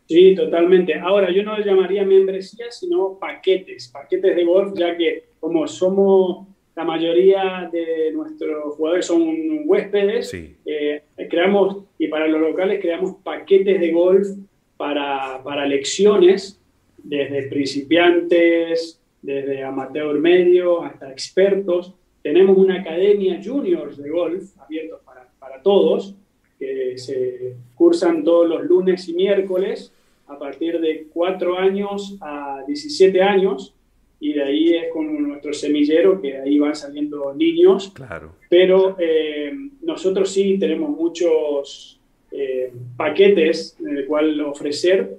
Sí, 0.09 0.35
totalmente. 0.35 0.99
Ahora, 0.99 1.31
yo 1.31 1.43
no 1.43 1.57
le 1.59 1.65
llamaría 1.65 2.05
membresía, 2.05 2.71
sino 2.71 3.19
paquetes, 3.19 3.89
paquetes 3.89 4.35
de 4.35 4.45
golf, 4.45 4.73
ya 4.75 4.97
que 4.97 5.25
como 5.39 5.67
somos 5.67 6.49
la 6.77 6.85
mayoría 6.85 7.69
de 7.73 8.13
nuestros 8.13 8.75
jugadores 8.75 9.07
son 9.07 9.63
huéspedes. 9.65 10.33
Eh, 10.35 11.03
creamos, 11.29 11.85
y 11.99 12.09
para 12.09 12.29
los 12.29 12.41
locales 12.41 12.81
creamos 12.81 13.17
paquetes 13.23 13.81
de 13.81 13.91
golf 13.93 14.29
para, 14.77 15.43
para 15.43 15.67
lecciones, 15.67 16.61
desde 17.03 17.49
principiantes, 17.49 19.01
desde 19.21 19.63
amateur 19.63 20.19
medio 20.19 20.83
hasta 20.83 21.11
expertos. 21.11 21.95
Tenemos 22.23 22.57
una 22.57 22.81
academia 22.81 23.41
juniors 23.43 23.97
de 23.97 24.11
golf 24.11 24.51
abiertos 24.59 25.01
para, 25.05 25.29
para 25.39 25.63
todos, 25.63 26.15
que 26.59 26.97
se 26.99 27.57
cursan 27.75 28.23
todos 28.23 28.49
los 28.49 28.63
lunes 28.65 29.09
y 29.09 29.15
miércoles 29.15 29.93
a 30.27 30.39
partir 30.39 30.81
de 30.81 31.09
4 31.13 31.59
años 31.59 32.17
a 32.21 32.63
17 32.67 33.23
años 33.23 33.75
y 34.21 34.35
de 34.35 34.43
ahí 34.43 34.75
es 34.77 34.93
con 34.93 35.27
nuestro 35.27 35.53
semillero, 35.53 36.21
que 36.21 36.37
ahí 36.37 36.59
van 36.59 36.77
saliendo 36.77 37.35
niños. 37.35 37.91
Claro. 37.95 38.35
Pero 38.49 38.97
eh, 38.99 39.51
nosotros 39.83 40.31
sí 40.31 40.59
tenemos 40.59 40.91
muchos 40.91 41.99
eh, 42.31 42.71
paquetes 42.97 43.77
en 43.81 43.97
el 43.97 44.07
cual 44.07 44.39
ofrecer 44.43 45.17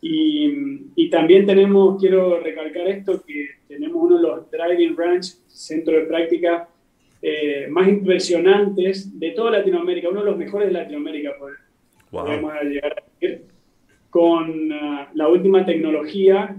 y, 0.00 0.52
y, 0.94 1.10
también 1.10 1.46
tenemos, 1.46 2.00
quiero 2.00 2.38
recalcar 2.38 2.86
esto, 2.88 3.22
que 3.26 3.48
tenemos 3.66 4.02
uno 4.02 4.16
de 4.18 4.22
los 4.22 4.50
Driving 4.50 4.96
Ranch, 4.96 5.24
centro 5.46 5.94
de 5.94 6.02
práctica 6.02 6.68
eh, 7.22 7.68
más 7.70 7.88
impresionantes 7.88 9.18
de 9.18 9.30
toda 9.30 9.50
Latinoamérica, 9.52 10.10
uno 10.10 10.20
de 10.20 10.26
los 10.26 10.36
mejores 10.36 10.68
de 10.68 10.74
Latinoamérica, 10.74 11.30
podemos 12.10 12.52
llegar 12.64 12.92
a 12.92 13.02
decir, 13.18 13.46
con 14.10 14.70
ah, 14.72 15.10
la 15.14 15.28
última 15.28 15.64
tecnología 15.64 16.54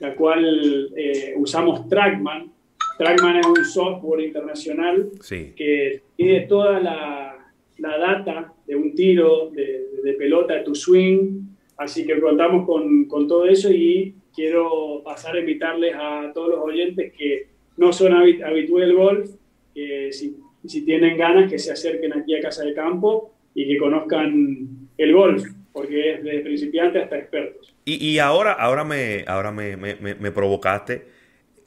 la 0.00 0.14
cual 0.14 0.90
eh, 0.96 1.34
usamos 1.36 1.88
Trackman. 1.88 2.50
Trackman 2.98 3.36
es 3.36 3.46
un 3.46 3.64
software 3.64 4.20
internacional 4.26 5.10
que 5.28 6.02
tiene 6.16 6.40
toda 6.40 6.80
la, 6.80 7.52
la, 7.78 7.98
data 7.98 8.52
de 8.66 8.76
un 8.76 8.94
tiro 8.94 9.50
de, 9.50 9.86
de, 10.02 10.12
pelota, 10.14 10.54
de 10.54 10.64
tu 10.64 10.74
swing. 10.74 11.42
Así 11.76 12.06
que 12.06 12.20
contamos 12.20 12.66
con, 12.66 13.06
con, 13.06 13.26
todo 13.26 13.46
eso 13.46 13.70
y 13.70 14.14
quiero 14.34 15.02
pasar 15.02 15.36
a 15.36 15.40
invitarles 15.40 15.94
a 15.94 16.30
todos 16.34 16.50
los 16.50 16.58
oyentes 16.60 17.12
que 17.16 17.46
no 17.76 17.92
son 17.92 18.12
habituales 18.12 18.88
del 18.88 18.96
golf, 18.96 19.30
que 19.74 20.12
si, 20.12 20.36
si 20.66 20.84
tienen 20.84 21.16
ganas 21.16 21.50
que 21.50 21.58
se 21.58 21.72
acerquen 21.72 22.12
aquí 22.12 22.34
a 22.34 22.40
Casa 22.40 22.64
de 22.64 22.74
Campo 22.74 23.32
y 23.54 23.66
que 23.66 23.78
conozcan 23.78 24.88
el 24.98 25.12
golf 25.14 25.44
porque 25.72 26.14
es 26.14 26.24
de 26.24 26.40
principiantes 26.40 27.04
hasta 27.04 27.18
expertos. 27.18 27.74
Y, 27.84 28.18
ahora, 28.18 28.52
ahora, 28.52 28.84
me, 28.84 29.24
ahora 29.26 29.50
me, 29.50 30.30
provocaste. 30.32 31.06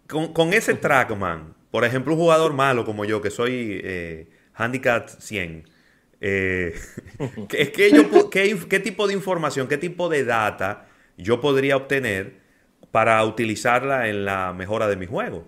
Con, 0.08 0.54
ese 0.54 0.76
trackman, 0.76 1.54
por 1.72 1.84
ejemplo, 1.84 2.14
un 2.14 2.20
jugador 2.20 2.54
malo 2.54 2.86
como 2.86 3.04
yo, 3.04 3.22
que 3.22 3.30
soy 3.30 3.82
eh, 3.84 4.28
handicap 4.54 5.08
100, 5.08 5.64
eh, 6.26 6.74
¿qué, 7.50 7.72
qué, 8.70 8.80
tipo 8.80 9.08
de 9.08 9.14
información, 9.14 9.68
qué 9.68 9.78
tipo 9.78 10.08
de 10.08 10.24
data 10.24 10.88
yo 11.18 11.42
podría 11.42 11.76
obtener 11.76 12.36
para 12.92 13.26
utilizarla 13.26 14.08
en 14.08 14.24
la 14.24 14.54
mejora 14.54 14.88
de 14.88 14.96
mi 14.96 15.06
juego? 15.06 15.44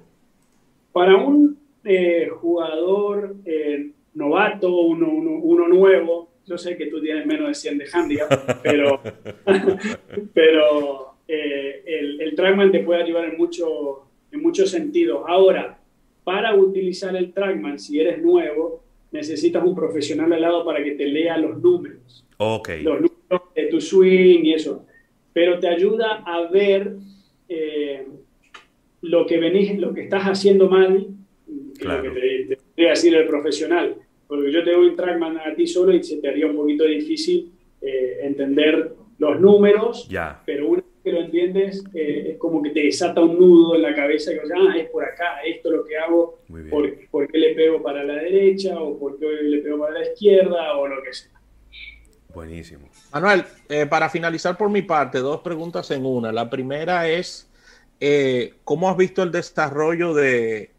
Para 0.91 1.15
un 1.15 1.57
eh, 1.85 2.27
jugador 2.29 3.35
eh, 3.45 3.91
novato, 4.15 4.69
uno, 4.69 5.07
uno 5.07 5.67
nuevo, 5.69 6.29
yo 6.45 6.57
sé 6.57 6.77
que 6.77 6.87
tú 6.87 7.01
tienes 7.01 7.25
menos 7.25 7.47
de 7.47 7.53
100 7.53 7.77
de 7.77 7.85
handicap, 7.91 8.61
pero, 8.61 9.01
pero 10.33 11.15
eh, 11.27 11.83
el, 11.85 12.21
el 12.21 12.35
trackman 12.35 12.71
te 12.71 12.79
puede 12.79 13.03
ayudar 13.03 13.25
en, 13.25 13.37
mucho, 13.37 14.07
en 14.31 14.41
muchos 14.41 14.69
sentidos. 14.69 15.23
Ahora, 15.27 15.79
para 16.23 16.55
utilizar 16.55 17.15
el 17.15 17.33
trackman, 17.33 17.79
si 17.79 17.99
eres 17.99 18.21
nuevo, 18.21 18.83
necesitas 19.11 19.63
un 19.63 19.75
profesional 19.75 20.31
al 20.33 20.41
lado 20.41 20.65
para 20.65 20.83
que 20.83 20.91
te 20.91 21.05
lea 21.05 21.37
los 21.37 21.61
números. 21.61 22.25
Ok. 22.37 22.69
Los 22.81 23.01
números 23.01 23.53
de 23.55 23.65
tu 23.67 23.81
swing 23.81 24.43
y 24.43 24.53
eso. 24.53 24.85
Pero 25.33 25.59
te 25.59 25.67
ayuda 25.67 26.23
a 26.25 26.49
ver 26.49 26.95
eh, 27.49 28.05
lo 29.01 29.25
que 29.25 29.37
venís, 29.37 29.77
lo 29.77 29.93
que 29.93 30.03
estás 30.03 30.23
haciendo 30.23 30.69
mal, 30.69 31.07
que 31.79 31.85
lo 31.85 32.01
que 32.01 32.09
te, 32.09 32.57
te, 32.75 32.83
decir 32.83 33.15
el 33.15 33.27
profesional. 33.27 33.95
Porque 34.27 34.51
yo 34.51 34.63
te 34.63 34.71
doy 34.71 34.87
un 34.87 34.95
trackman 34.95 35.37
a 35.37 35.53
ti 35.55 35.67
solo 35.67 35.93
y 35.93 36.03
se 36.03 36.17
te 36.17 36.29
haría 36.29 36.47
un 36.47 36.55
poquito 36.55 36.85
difícil 36.85 37.51
eh, 37.81 38.19
entender 38.21 38.93
los 39.17 39.39
números, 39.39 40.07
ya. 40.09 40.41
pero 40.45 40.67
una 40.69 40.81
vez 40.81 40.91
que 41.03 41.11
lo 41.11 41.21
entiendes, 41.21 41.83
eh, 41.93 42.31
es 42.31 42.37
como 42.37 42.61
que 42.61 42.71
te 42.71 42.81
desata 42.81 43.21
un 43.21 43.37
nudo 43.39 43.75
en 43.75 43.83
la 43.83 43.95
cabeza 43.95 44.33
y 44.33 44.37
ah, 44.37 44.75
es 44.77 44.89
por 44.89 45.05
acá, 45.05 45.39
esto 45.45 45.69
es 45.69 45.75
lo 45.75 45.85
que 45.85 45.97
hago, 45.97 46.39
por, 46.69 46.91
por, 47.11 47.31
qué 47.31 47.37
le 47.37 47.53
pego 47.53 47.81
para 47.81 48.03
la 48.03 48.15
derecha 48.15 48.79
o 48.79 48.97
por 48.97 49.19
qué 49.19 49.27
le 49.27 49.59
pego 49.59 49.79
para 49.79 49.99
la 49.99 50.05
izquierda 50.11 50.75
o 50.77 50.87
lo 50.87 51.01
que 51.03 51.13
sea. 51.13 51.31
Buenísimo. 52.35 52.89
Manuel, 53.13 53.45
eh, 53.69 53.85
para 53.85 54.09
finalizar 54.09 54.57
por 54.57 54.69
mi 54.69 54.81
parte, 54.81 55.19
dos 55.19 55.39
preguntas 55.39 55.89
en 55.91 56.05
una. 56.05 56.33
La 56.33 56.49
primera 56.49 57.07
es, 57.07 57.49
eh, 58.01 58.55
¿cómo 58.65 58.89
has 58.89 58.97
visto 58.97 59.23
el 59.23 59.31
desarrollo 59.31 60.13
de 60.13 60.71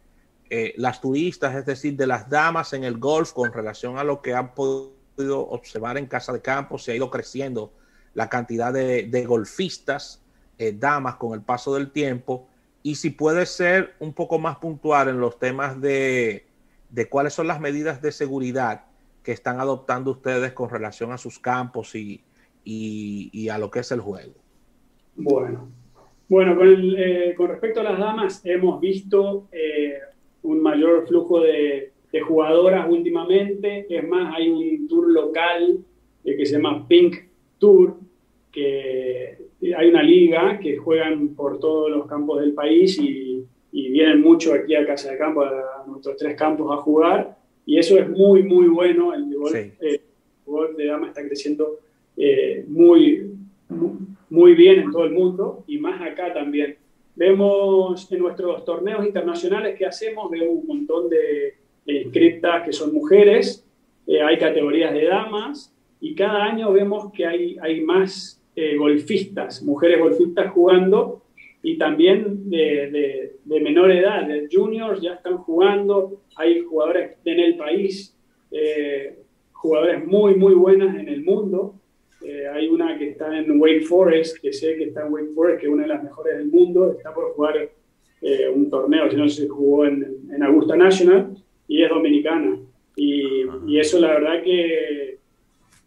eh, 0.50 0.74
las 0.76 1.00
turistas, 1.00 1.54
es 1.54 1.66
decir, 1.66 1.96
de 1.96 2.06
las 2.06 2.28
damas 2.28 2.72
en 2.72 2.84
el 2.84 2.98
golf 2.98 3.32
con 3.32 3.52
relación 3.52 3.98
a 3.98 4.04
lo 4.04 4.22
que 4.22 4.34
han 4.34 4.54
podido 4.54 5.48
observar 5.48 5.98
en 5.98 6.06
casa 6.06 6.32
de 6.32 6.42
campo? 6.42 6.78
Se 6.78 6.92
ha 6.92 6.96
ido 6.96 7.10
creciendo 7.10 7.72
la 8.14 8.28
cantidad 8.28 8.72
de, 8.72 9.24
golfistas, 9.26 10.22
eh, 10.58 10.72
damas 10.72 11.16
con 11.16 11.34
el 11.34 11.42
paso 11.42 11.74
del 11.74 11.90
tiempo. 11.90 12.48
Y 12.82 12.94
si 12.94 13.10
puede 13.10 13.46
ser 13.46 13.94
un 13.98 14.12
poco 14.12 14.38
más 14.38 14.56
puntual 14.58 15.08
en 15.08 15.20
los 15.20 15.38
temas 15.38 15.80
de, 15.80 16.46
de 16.90 17.08
cuáles 17.08 17.34
son 17.34 17.46
las 17.46 17.60
medidas 17.60 18.00
de 18.00 18.12
seguridad 18.12 18.84
que 19.22 19.32
están 19.32 19.58
adoptando 19.60 20.12
ustedes 20.12 20.52
con 20.52 20.70
relación 20.70 21.10
a 21.10 21.18
sus 21.18 21.40
campos 21.40 21.94
y, 21.96 22.22
y, 22.64 23.48
a 23.48 23.58
lo 23.58 23.70
que 23.70 23.80
es 23.80 23.90
el 23.92 24.00
juego. 24.00 24.34
Bueno, 25.14 25.68
bueno 26.28 26.56
con, 26.56 26.68
eh, 26.68 27.34
con 27.36 27.48
respecto 27.48 27.80
a 27.80 27.84
las 27.84 27.98
damas, 27.98 28.40
hemos 28.44 28.80
visto 28.80 29.48
eh, 29.52 29.98
un 30.46 30.60
mayor 30.60 31.06
flujo 31.06 31.40
de, 31.40 31.92
de, 32.12 32.20
jugadoras 32.20 32.88
últimamente. 32.88 33.86
Es 33.88 34.08
más, 34.08 34.34
hay 34.34 34.48
un 34.48 34.88
tour 34.88 35.10
local 35.10 35.78
eh, 36.24 36.36
que 36.36 36.46
se 36.46 36.54
llama 36.56 36.86
Pink 36.88 37.16
Tour, 37.58 37.94
que 38.52 39.38
hay 39.76 39.88
una 39.88 40.02
liga 40.02 40.58
que 40.58 40.76
juegan 40.76 41.28
por 41.34 41.58
todos 41.60 41.90
los 41.90 42.06
campos 42.06 42.40
del 42.40 42.52
país 42.52 42.98
y, 42.98 43.44
y 43.72 43.88
vienen 43.90 44.20
mucho 44.20 44.54
aquí 44.54 44.74
a 44.74 44.86
Casa 44.86 45.10
de 45.10 45.18
Campo, 45.18 45.42
a 45.42 45.84
nuestros 45.86 46.16
tres 46.16 46.36
campos 46.36 46.72
a 46.72 46.82
jugar 46.82 47.36
y 47.66 47.78
eso 47.78 47.98
es 47.98 48.08
muy, 48.08 48.44
muy 48.44 48.68
bueno. 48.68 49.12
El 49.12 49.34
golf, 49.34 49.52
sí. 49.52 49.72
eh, 49.80 50.00
golf 50.46 50.76
de 50.76 50.86
dama 50.86 51.08
está 51.08 51.22
creciendo 51.26 51.80
eh, 52.16 52.64
muy, 52.68 53.32
muy 54.30 54.54
bien 54.54 54.80
en 54.80 54.92
todo 54.92 55.04
el 55.04 55.12
mundo 55.12 55.64
y 55.66 55.76
más 55.78 56.00
acá 56.00 56.32
también. 56.32 56.76
Vemos 57.16 58.12
en 58.12 58.18
nuestros 58.18 58.64
torneos 58.64 59.04
internacionales 59.04 59.76
que 59.76 59.86
hacemos, 59.86 60.30
vemos 60.30 60.50
un 60.50 60.66
montón 60.66 61.08
de, 61.08 61.54
inscriptas 61.86 62.64
que 62.64 62.72
son 62.72 62.92
mujeres, 62.92 63.64
eh, 64.06 64.20
hay 64.20 64.38
categorías 64.38 64.92
de 64.92 65.06
damas 65.06 65.72
y 66.00 66.14
cada 66.14 66.44
año 66.44 66.72
vemos 66.72 67.12
que 67.12 67.24
hay, 67.24 67.56
hay 67.62 67.80
más 67.80 68.42
eh, 68.54 68.76
golfistas, 68.76 69.62
mujeres 69.62 70.00
golfistas 70.00 70.52
jugando 70.52 71.22
y 71.62 71.78
también 71.78 72.48
de, 72.48 72.90
de, 72.90 73.36
de, 73.44 73.60
menor 73.60 73.90
edad, 73.90 74.26
de 74.26 74.48
juniors 74.52 75.00
ya 75.00 75.14
están 75.14 75.38
jugando, 75.38 76.20
hay 76.36 76.60
jugadores 76.60 77.16
en 77.24 77.40
el 77.40 77.56
país, 77.56 78.16
eh, 78.50 79.18
jugadores 79.52 80.06
muy, 80.06 80.34
muy 80.36 80.54
buenas 80.54 80.96
en 80.96 81.08
el 81.08 81.24
mundo. 81.24 81.74
Eh, 82.22 82.48
hay 82.48 82.68
una 82.68 82.98
que 82.98 83.10
está 83.10 83.36
en 83.38 83.60
Wake 83.60 83.82
Forest, 83.82 84.38
que 84.40 84.52
sé 84.52 84.76
que 84.76 84.84
está 84.84 85.06
en 85.06 85.12
Wake 85.12 85.32
Forest, 85.34 85.60
que 85.60 85.66
es 85.66 85.72
una 85.72 85.82
de 85.82 85.88
las 85.88 86.02
mejores 86.02 86.38
del 86.38 86.48
mundo, 86.48 86.92
está 86.92 87.12
por 87.12 87.32
jugar 87.34 87.70
eh, 88.22 88.48
un 88.48 88.70
torneo, 88.70 89.10
si 89.10 89.16
no 89.16 89.28
se 89.28 89.48
jugó 89.48 89.86
en, 89.86 90.28
en, 90.32 90.42
Augusta 90.42 90.76
National, 90.76 91.36
y 91.68 91.82
es 91.82 91.88
dominicana. 91.88 92.58
Y, 92.96 93.42
y 93.66 93.78
eso 93.78 94.00
la 94.00 94.08
verdad 94.08 94.42
que, 94.42 95.18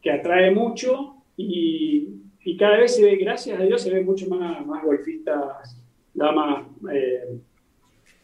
que 0.02 0.12
atrae 0.12 0.52
mucho 0.52 1.16
y, 1.36 2.08
y 2.44 2.58
cada 2.58 2.78
vez 2.78 2.96
se 2.96 3.04
ve, 3.04 3.16
gracias 3.18 3.60
a 3.60 3.64
Dios, 3.64 3.82
se 3.82 3.94
ve 3.94 4.02
mucho 4.02 4.28
más, 4.28 4.66
más 4.66 4.84
golfistas, 4.84 5.78
damas 6.14 6.66
eh, 6.92 7.40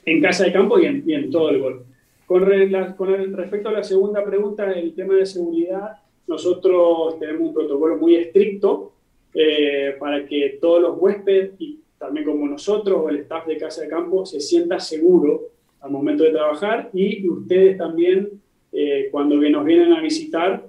en 0.05 0.21
casa 0.21 0.45
de 0.45 0.53
campo 0.53 0.79
y 0.79 0.85
en, 0.85 1.03
y 1.05 1.13
en 1.13 1.29
todo 1.29 1.49
el 1.49 1.59
golf. 1.59 1.81
Con, 2.25 2.45
re, 2.45 2.69
la, 2.69 2.95
con 2.95 3.13
el, 3.13 3.33
respecto 3.33 3.69
a 3.69 3.73
la 3.73 3.83
segunda 3.83 4.23
pregunta, 4.23 4.71
el 4.71 4.95
tema 4.95 5.15
de 5.15 5.25
seguridad, 5.25 5.97
nosotros 6.27 7.19
tenemos 7.19 7.49
un 7.49 7.53
protocolo 7.53 7.97
muy 7.97 8.15
estricto 8.15 8.93
eh, 9.33 9.95
para 9.99 10.25
que 10.25 10.57
todos 10.61 10.81
los 10.81 10.97
huéspedes 10.97 11.51
y 11.59 11.79
también 11.97 12.25
como 12.25 12.47
nosotros 12.47 13.01
o 13.03 13.09
el 13.09 13.17
staff 13.17 13.45
de 13.47 13.57
casa 13.57 13.81
de 13.81 13.87
campo 13.87 14.25
se 14.25 14.39
sienta 14.39 14.79
seguro 14.79 15.49
al 15.81 15.91
momento 15.91 16.23
de 16.23 16.31
trabajar 16.31 16.89
y 16.93 17.27
ustedes 17.27 17.77
también 17.77 18.41
eh, 18.71 19.09
cuando 19.11 19.35
nos 19.35 19.65
vienen 19.65 19.93
a 19.93 20.01
visitar 20.01 20.65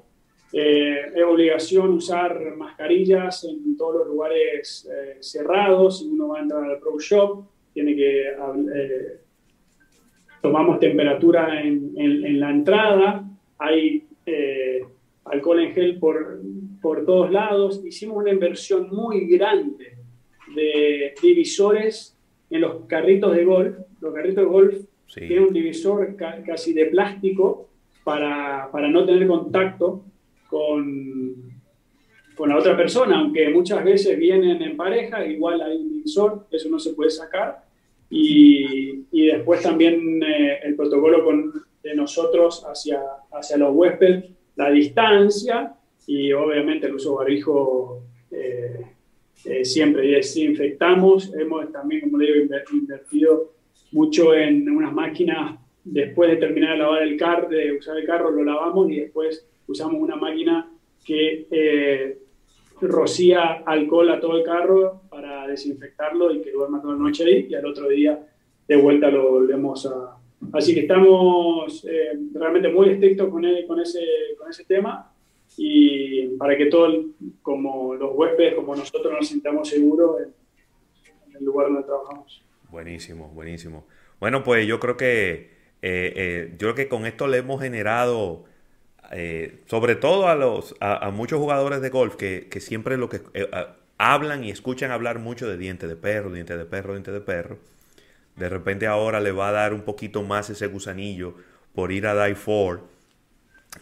eh, 0.52 1.12
es 1.14 1.24
obligación 1.24 1.94
usar 1.94 2.56
mascarillas 2.56 3.44
en 3.44 3.76
todos 3.76 3.96
los 3.96 4.06
lugares 4.06 4.88
cerrados. 5.20 5.98
Si 5.98 6.06
uno 6.06 6.28
va 6.28 6.38
a 6.38 6.42
entrar 6.42 6.64
al 6.64 6.78
Pro 6.78 6.98
Shop, 6.98 7.44
tiene 7.76 7.94
que. 7.94 8.28
Eh, 8.28 9.20
tomamos 10.40 10.80
temperatura 10.80 11.60
en, 11.60 11.92
en, 11.96 12.40
la 12.40 12.50
entrada. 12.50 13.28
Hay 13.58 14.06
alcohol 15.30 15.60
en 15.60 15.72
gel 15.72 15.98
por, 15.98 16.40
por 16.80 17.04
todos 17.04 17.30
lados. 17.30 17.82
Hicimos 17.84 18.16
una 18.18 18.32
inversión 18.32 18.88
muy 18.90 19.26
grande 19.26 19.96
de 20.54 21.14
divisores 21.22 22.16
en 22.50 22.60
los 22.60 22.86
carritos 22.86 23.34
de 23.34 23.44
golf. 23.44 23.76
Los 24.00 24.14
carritos 24.14 24.44
de 24.44 24.50
golf 24.50 24.74
sí. 25.06 25.20
tienen 25.20 25.44
un 25.44 25.52
divisor 25.52 26.16
ca 26.16 26.42
casi 26.44 26.72
de 26.72 26.86
plástico 26.86 27.68
para, 28.04 28.68
para 28.70 28.88
no 28.88 29.04
tener 29.04 29.26
contacto 29.26 30.04
con, 30.48 31.34
con, 32.36 32.48
la 32.48 32.56
otra 32.56 32.76
persona, 32.76 33.18
aunque 33.18 33.48
muchas 33.48 33.82
veces 33.84 34.16
vienen 34.16 34.62
en 34.62 34.76
pareja, 34.76 35.26
igual 35.26 35.60
hay 35.60 35.76
un 35.76 35.88
divisor, 35.88 36.46
eso 36.50 36.68
no 36.68 36.78
se 36.78 36.94
puede 36.94 37.10
sacar. 37.10 37.64
Y, 38.08 39.06
y 39.10 39.26
después 39.26 39.60
también 39.60 40.22
eh, 40.22 40.60
el 40.62 40.76
protocolo 40.76 41.24
con, 41.24 41.52
de 41.82 41.96
nosotros 41.96 42.64
hacia, 42.64 43.00
hacia 43.32 43.56
los 43.56 43.74
huéspedes, 43.74 44.35
la 44.56 44.70
distancia 44.70 45.74
y 46.06 46.32
obviamente 46.32 46.86
el 46.86 46.94
uso 46.94 47.14
barbijo 47.16 48.02
eh, 48.30 48.86
eh, 49.44 49.64
siempre 49.64 50.08
desinfectamos. 50.08 51.32
Hemos 51.34 51.70
también, 51.72 52.02
como 52.02 52.18
digo, 52.18 52.34
invertido 52.72 53.52
mucho 53.92 54.34
en 54.34 54.68
unas 54.68 54.92
máquinas. 54.92 55.58
Después 55.84 56.30
de 56.30 56.36
terminar 56.36 56.72
de 56.72 56.78
lavar 56.78 57.02
el 57.02 57.16
carro, 57.16 57.48
de 57.48 57.72
usar 57.72 57.96
el 57.96 58.04
carro, 58.04 58.30
lo 58.30 58.42
lavamos 58.42 58.90
y 58.90 58.96
después 59.00 59.46
usamos 59.68 60.00
una 60.00 60.16
máquina 60.16 60.68
que 61.04 61.46
eh, 61.50 62.18
rocía 62.80 63.62
alcohol 63.64 64.10
a 64.10 64.20
todo 64.20 64.36
el 64.36 64.44
carro 64.44 65.02
para 65.08 65.46
desinfectarlo 65.46 66.32
y 66.34 66.40
que 66.40 66.50
duerma 66.50 66.82
toda 66.82 66.94
la 66.94 67.00
noche 67.00 67.24
ahí 67.24 67.46
y 67.48 67.54
al 67.54 67.66
otro 67.66 67.88
día 67.88 68.26
de 68.66 68.76
vuelta 68.76 69.10
lo 69.10 69.30
volvemos 69.30 69.86
a... 69.86 70.15
Así 70.52 70.74
que 70.74 70.80
estamos 70.80 71.84
eh, 71.84 72.18
realmente 72.34 72.68
muy 72.68 72.90
estrictos 72.90 73.28
con, 73.30 73.44
el, 73.44 73.66
con, 73.66 73.80
ese, 73.80 74.00
con 74.38 74.50
ese 74.50 74.64
tema 74.64 75.12
y 75.56 76.28
para 76.36 76.56
que 76.56 76.66
todos, 76.66 77.06
como 77.42 77.94
los 77.94 78.14
huéspedes, 78.14 78.54
como 78.54 78.76
nosotros 78.76 79.12
nos 79.12 79.26
sintamos 79.26 79.68
seguros 79.68 80.20
en, 80.20 80.34
en 81.28 81.36
el 81.36 81.44
lugar 81.44 81.68
donde 81.68 81.84
trabajamos. 81.84 82.42
Buenísimo, 82.70 83.28
buenísimo. 83.28 83.86
Bueno, 84.20 84.42
pues 84.44 84.66
yo 84.66 84.78
creo 84.80 84.96
que 84.96 85.56
eh, 85.82 86.12
eh, 86.16 86.48
yo 86.52 86.58
creo 86.58 86.74
que 86.74 86.88
con 86.88 87.06
esto 87.06 87.26
le 87.26 87.38
hemos 87.38 87.60
generado 87.60 88.44
eh, 89.12 89.62
sobre 89.66 89.94
todo 89.94 90.28
a, 90.28 90.34
los, 90.34 90.74
a, 90.80 91.06
a, 91.06 91.10
muchos 91.10 91.38
jugadores 91.38 91.80
de 91.80 91.90
golf 91.90 92.16
que, 92.16 92.48
que 92.50 92.60
siempre 92.60 92.96
lo 92.96 93.08
que 93.08 93.20
eh, 93.34 93.48
hablan 93.98 94.42
y 94.42 94.50
escuchan 94.50 94.90
hablar 94.90 95.18
mucho 95.18 95.48
de 95.48 95.56
diente 95.56 95.86
de 95.86 95.96
perro, 95.96 96.32
diente 96.32 96.56
de 96.56 96.64
perro, 96.64 96.94
diente 96.94 97.12
de 97.12 97.20
perro, 97.20 97.58
de 98.36 98.48
repente 98.48 98.86
ahora 98.86 99.20
le 99.20 99.32
va 99.32 99.48
a 99.48 99.52
dar 99.52 99.72
un 99.72 99.82
poquito 99.82 100.22
más 100.22 100.50
ese 100.50 100.66
gusanillo 100.66 101.34
por 101.74 101.92
ir 101.92 102.06
a 102.06 102.26
Die 102.26 102.34
4 102.36 102.86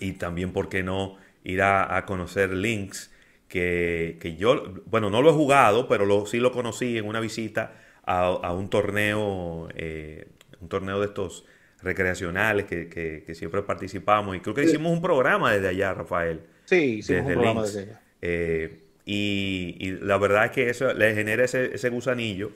y 0.00 0.12
también, 0.12 0.52
¿por 0.52 0.68
qué 0.68 0.82
no?, 0.82 1.16
ir 1.44 1.62
a, 1.62 1.96
a 1.96 2.06
conocer 2.06 2.50
Links, 2.50 3.12
que, 3.48 4.16
que, 4.20 4.36
yo, 4.36 4.74
bueno, 4.86 5.10
no 5.10 5.22
lo 5.22 5.30
he 5.30 5.32
jugado, 5.32 5.86
pero 5.88 6.06
lo, 6.06 6.26
sí 6.26 6.38
lo 6.38 6.50
conocí 6.50 6.98
en 6.98 7.06
una 7.06 7.20
visita 7.20 7.72
a, 8.04 8.26
a 8.26 8.52
un 8.52 8.68
torneo, 8.68 9.68
eh, 9.76 10.26
un 10.60 10.68
torneo 10.68 11.00
de 11.00 11.06
estos 11.06 11.44
recreacionales 11.82 12.64
que, 12.64 12.88
que, 12.88 13.22
que, 13.24 13.34
siempre 13.34 13.62
participamos. 13.62 14.36
Y 14.36 14.40
creo 14.40 14.54
que 14.54 14.64
hicimos 14.64 14.92
un 14.92 15.02
programa 15.02 15.52
desde 15.52 15.68
allá, 15.68 15.94
Rafael. 15.94 16.40
Sí, 16.64 16.98
hicimos 16.98 17.26
desde 17.26 17.36
un 17.36 17.42
programa 17.42 17.60
Links. 17.60 17.74
desde 17.74 17.90
allá. 17.90 18.00
Eh, 18.22 18.80
y, 19.04 19.76
y, 19.78 19.90
la 20.00 20.16
verdad 20.16 20.46
es 20.46 20.50
que 20.52 20.70
eso 20.70 20.92
le 20.94 21.14
genera 21.14 21.44
ese, 21.44 21.74
ese, 21.74 21.90
gusanillo. 21.90 22.50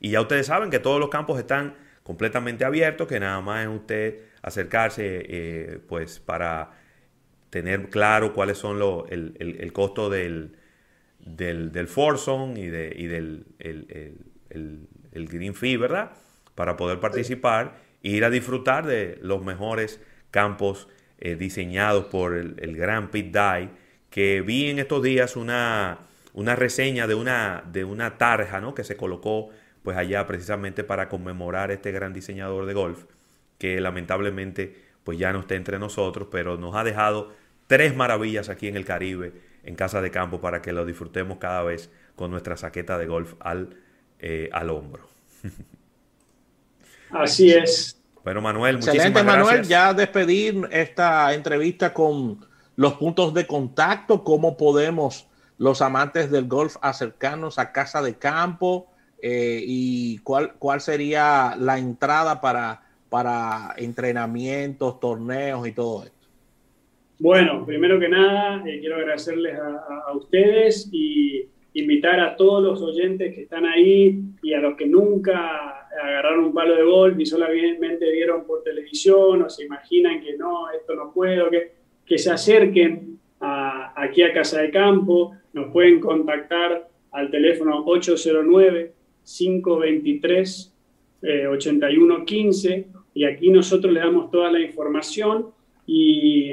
Y 0.00 0.10
ya 0.10 0.20
ustedes 0.20 0.46
saben 0.46 0.70
que 0.70 0.78
todos 0.78 1.00
los 1.00 1.08
campos 1.08 1.38
están 1.38 1.74
completamente 2.02 2.64
abiertos, 2.64 3.08
que 3.08 3.20
nada 3.20 3.40
más 3.40 3.66
es 3.66 3.68
usted 3.68 4.20
acercarse 4.42 5.26
eh, 5.28 5.78
pues 5.88 6.20
para 6.20 6.70
tener 7.50 7.90
claro 7.90 8.32
cuáles 8.32 8.58
son 8.58 8.78
los, 8.78 9.10
el, 9.10 9.34
el, 9.38 9.72
costo 9.72 10.08
del, 10.10 10.56
del, 11.18 11.72
del 11.72 11.88
y, 12.56 12.66
de, 12.66 12.92
y 12.96 13.06
del 13.06 13.46
el, 13.60 15.28
Green 15.28 15.54
Fee, 15.54 15.76
¿verdad? 15.76 16.12
Para 16.54 16.76
poder 16.76 17.00
participar 17.00 17.76
e 18.02 18.10
ir 18.10 18.24
a 18.24 18.30
disfrutar 18.30 18.86
de 18.86 19.18
los 19.22 19.42
mejores 19.44 20.00
campos 20.30 20.88
eh, 21.18 21.36
diseñados 21.36 22.06
por 22.06 22.34
el, 22.34 22.54
el 22.58 22.76
gran 22.76 23.10
Pit 23.10 23.34
Dye, 23.34 23.70
que 24.10 24.40
vi 24.42 24.70
en 24.70 24.78
estos 24.78 25.02
días 25.02 25.36
una, 25.36 25.98
una 26.32 26.54
reseña 26.54 27.06
de 27.06 27.14
una, 27.14 27.64
de 27.70 27.84
una 27.84 28.16
tarja 28.18 28.60
¿no? 28.60 28.74
que 28.74 28.84
se 28.84 28.96
colocó 28.96 29.50
pues 29.82 29.96
allá 29.96 30.26
precisamente 30.26 30.84
para 30.84 31.08
conmemorar 31.08 31.70
este 31.70 31.92
gran 31.92 32.12
diseñador 32.12 32.66
de 32.66 32.74
golf, 32.74 33.04
que 33.58 33.80
lamentablemente 33.80 34.88
pues 35.04 35.18
ya 35.18 35.32
no 35.32 35.40
está 35.40 35.54
entre 35.54 35.78
nosotros, 35.78 36.28
pero 36.30 36.56
nos 36.56 36.74
ha 36.76 36.84
dejado 36.84 37.32
tres 37.66 37.96
maravillas 37.96 38.48
aquí 38.48 38.68
en 38.68 38.76
el 38.76 38.84
Caribe, 38.84 39.32
en 39.62 39.74
Casa 39.74 40.00
de 40.00 40.10
Campo, 40.10 40.40
para 40.40 40.60
que 40.60 40.72
lo 40.72 40.84
disfrutemos 40.84 41.38
cada 41.38 41.62
vez 41.62 41.90
con 42.16 42.30
nuestra 42.30 42.56
saqueta 42.56 42.98
de 42.98 43.06
golf 43.06 43.34
al, 43.40 43.76
eh, 44.18 44.50
al 44.52 44.70
hombro. 44.70 45.08
Así 47.10 47.50
es. 47.50 47.98
Bueno, 48.24 48.42
Manuel, 48.42 48.76
Excelente, 48.76 49.22
Manuel, 49.22 49.62
ya 49.62 49.94
despedir 49.94 50.68
esta 50.70 51.32
entrevista 51.32 51.94
con 51.94 52.44
los 52.76 52.94
puntos 52.94 53.32
de 53.32 53.46
contacto, 53.46 54.22
cómo 54.22 54.56
podemos 54.56 55.26
los 55.56 55.80
amantes 55.82 56.30
del 56.30 56.46
golf 56.46 56.76
acercarnos 56.82 57.58
a 57.58 57.72
Casa 57.72 58.02
de 58.02 58.16
Campo 58.16 58.90
eh, 59.20 59.62
y 59.64 60.18
cuál, 60.18 60.54
cuál 60.58 60.80
sería 60.80 61.54
la 61.58 61.78
entrada 61.78 62.40
para, 62.40 62.82
para 63.08 63.74
entrenamientos, 63.76 65.00
torneos 65.00 65.66
y 65.66 65.72
todo 65.72 66.04
esto. 66.04 66.28
Bueno, 67.18 67.66
primero 67.66 67.98
que 67.98 68.08
nada, 68.08 68.62
eh, 68.64 68.78
quiero 68.78 68.96
agradecerles 68.96 69.58
a, 69.58 70.12
ustedes 70.14 70.88
y 70.92 71.48
invitar 71.74 72.20
a 72.20 72.36
todos 72.36 72.62
los 72.62 72.80
oyentes 72.80 73.34
que 73.34 73.42
están 73.42 73.66
ahí 73.66 74.20
y 74.40 74.54
a 74.54 74.60
los 74.60 74.76
que 74.76 74.86
nunca 74.86 75.88
agarraron 76.00 76.44
un 76.46 76.54
palo 76.54 76.76
de 76.76 76.84
golf 76.84 77.18
y 77.18 77.26
solamente 77.26 78.10
vieron 78.12 78.44
por 78.44 78.62
televisión 78.62 79.42
o 79.42 79.50
se 79.50 79.64
imaginan 79.64 80.20
que 80.20 80.36
no, 80.36 80.70
esto 80.70 80.94
no 80.94 81.12
puedo, 81.12 81.50
que, 81.50 81.72
que 82.06 82.18
se 82.18 82.30
acerquen 82.30 83.18
aquí 83.40 84.22
a 84.22 84.32
Casa 84.32 84.60
de 84.60 84.70
Campo, 84.70 85.32
nos 85.52 85.72
pueden 85.72 86.00
contactar 86.00 86.88
al 87.12 87.30
teléfono 87.30 87.84
809-523-8115 91.22 92.70
eh, 92.70 92.86
y 93.14 93.24
aquí 93.24 93.50
nosotros 93.50 93.92
les 93.92 94.02
damos 94.02 94.30
toda 94.30 94.52
la 94.52 94.60
información 94.60 95.46
y 95.86 96.52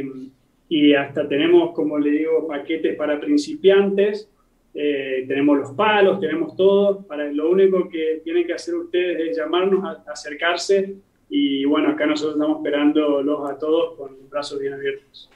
y 0.68 0.94
hasta 0.94 1.28
tenemos, 1.28 1.74
como 1.74 1.98
le 2.00 2.12
digo, 2.12 2.48
paquetes 2.48 2.96
para 2.96 3.20
principiantes, 3.20 4.30
eh, 4.74 5.26
tenemos 5.28 5.58
los 5.58 5.72
palos, 5.72 6.20
tenemos 6.20 6.56
todo. 6.56 7.02
Para, 7.04 7.32
lo 7.32 7.50
único 7.52 7.88
que 7.88 8.22
tienen 8.24 8.46
que 8.46 8.54
hacer 8.54 8.76
ustedes 8.76 9.30
es 9.30 9.38
llamarnos, 9.38 9.98
acercarse 10.08 10.96
y 11.30 11.66
bueno, 11.66 11.90
acá 11.90 12.06
nosotros 12.06 12.36
estamos 12.36 12.58
esperándolos 12.58 13.50
a 13.50 13.58
todos 13.58 13.96
con 13.98 14.18
los 14.20 14.30
brazos 14.30 14.60
bien 14.60 14.74
abiertos. 14.74 15.30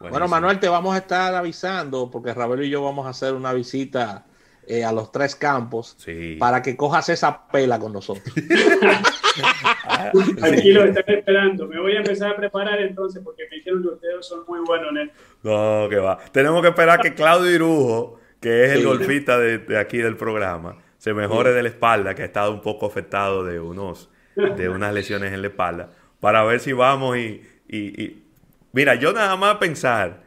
Bueno, 0.00 0.26
Manuel, 0.26 0.58
te 0.58 0.68
vamos 0.68 0.94
a 0.94 0.98
estar 0.98 1.32
avisando 1.34 2.10
porque 2.10 2.34
Rabelo 2.34 2.64
y 2.64 2.70
yo 2.70 2.82
vamos 2.82 3.06
a 3.06 3.10
hacer 3.10 3.34
una 3.34 3.52
visita 3.52 4.26
eh, 4.66 4.84
a 4.84 4.92
los 4.92 5.10
tres 5.12 5.34
campos 5.36 5.96
para 6.38 6.62
que 6.62 6.76
cojas 6.76 7.08
esa 7.08 7.46
pela 7.48 7.78
con 7.78 7.92
nosotros. 7.92 8.24
Aquí 10.42 10.72
lo 10.72 10.84
están 10.84 11.04
esperando. 11.06 11.66
Me 11.66 11.80
voy 11.80 11.94
a 11.94 11.98
empezar 11.98 12.32
a 12.32 12.36
preparar 12.36 12.80
entonces 12.80 13.22
porque 13.24 13.44
me 13.50 13.56
dijeron 13.56 13.82
que 13.82 13.88
ustedes 13.88 14.26
son 14.26 14.44
muy 14.46 14.60
buenos 14.60 14.90
en 14.90 14.98
esto. 14.98 15.14
No, 15.42 15.88
que 15.88 15.96
va. 15.96 16.18
Tenemos 16.32 16.62
que 16.62 16.68
esperar 16.68 17.00
que 17.00 17.14
Claudio 17.14 17.50
Irujo, 17.50 18.20
que 18.40 18.64
es 18.64 18.72
el 18.72 18.84
golfista 18.84 19.38
de, 19.38 19.78
aquí 19.78 19.98
del 19.98 20.16
programa, 20.16 20.78
se 20.98 21.14
mejore 21.14 21.52
de 21.52 21.62
la 21.62 21.68
espalda, 21.68 22.14
que 22.14 22.22
ha 22.22 22.26
estado 22.26 22.52
un 22.52 22.60
poco 22.60 22.86
afectado 22.86 23.44
de, 23.44 23.58
unos, 23.58 24.10
de 24.36 24.68
unas 24.68 24.94
lesiones 24.94 25.32
en 25.32 25.42
la 25.42 25.48
espalda, 25.48 25.90
para 26.20 26.44
ver 26.44 26.60
si 26.60 26.72
vamos 26.72 27.16
y, 27.16 27.42
y 27.68 28.22
Mira, 28.72 28.94
yo 28.94 29.12
nada 29.12 29.36
más 29.36 29.56
pensar 29.56 30.22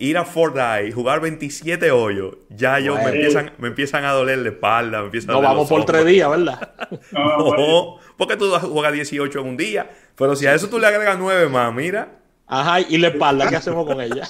ir 0.00 0.16
a 0.16 0.24
Fort 0.24 0.56
y 0.84 0.90
jugar 0.90 1.20
27 1.20 1.90
hoyos, 1.90 2.38
ya 2.48 2.80
yo 2.80 2.96
me 2.96 3.10
empiezan, 3.10 3.52
me 3.58 3.68
empiezan 3.68 4.04
a 4.04 4.12
doler 4.12 4.38
la 4.38 4.48
espalda, 4.48 5.00
me 5.00 5.04
empiezan 5.06 5.34
No, 5.34 5.42
vamos 5.42 5.68
por 5.68 5.84
tres 5.84 6.06
días, 6.06 6.28
¿verdad? 6.28 6.72
no, 7.12 7.98
porque 8.16 8.36
tú 8.36 8.50
juegas 8.50 8.94
18 8.94 9.40
en 9.40 9.46
un 9.46 9.56
día, 9.58 9.90
pero 10.16 10.34
si 10.34 10.46
a 10.46 10.54
eso 10.54 10.68
tú 10.68 10.78
le 10.78 10.86
agregas 10.86 11.18
9 11.18 11.48
más, 11.50 11.72
mira. 11.72 12.18
Ajá, 12.46 12.80
y 12.80 12.96
la 12.96 13.08
espalda, 13.08 13.48
¿qué 13.48 13.56
hacemos 13.56 13.86
con 13.86 14.00
ella? 14.00 14.26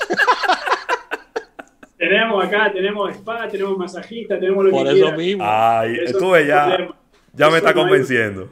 tenemos 1.96 2.44
acá, 2.44 2.72
tenemos 2.72 3.14
spa, 3.14 3.48
tenemos 3.48 3.78
masajista, 3.78 4.40
tenemos 4.40 4.64
lo 4.64 4.70
por 4.72 4.86
que 4.86 4.98
eso 4.98 5.12
mismo. 5.12 5.44
Ay, 5.46 5.96
estuve 6.04 6.46
ya, 6.46 6.88
ya 7.32 7.48
me 7.48 7.58
está 7.58 7.72
convenciendo. 7.72 8.50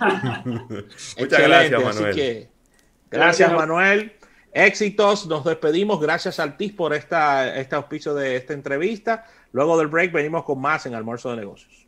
Muchas 1.18 1.42
gracias, 1.42 1.82
Manuel. 1.82 2.48
gracias, 3.10 3.52
Manuel. 3.52 4.12
Éxitos, 4.52 5.26
nos 5.26 5.44
despedimos. 5.44 6.00
Gracias 6.00 6.38
al 6.40 6.56
TIS 6.56 6.72
por 6.72 6.94
esta, 6.94 7.56
este 7.56 7.76
auspicio 7.76 8.14
de 8.14 8.36
esta 8.36 8.54
entrevista. 8.54 9.24
Luego 9.52 9.78
del 9.78 9.88
break 9.88 10.12
venimos 10.12 10.44
con 10.44 10.60
más 10.60 10.86
en 10.86 10.94
Almuerzo 10.94 11.30
de 11.30 11.36
Negocios. 11.36 11.86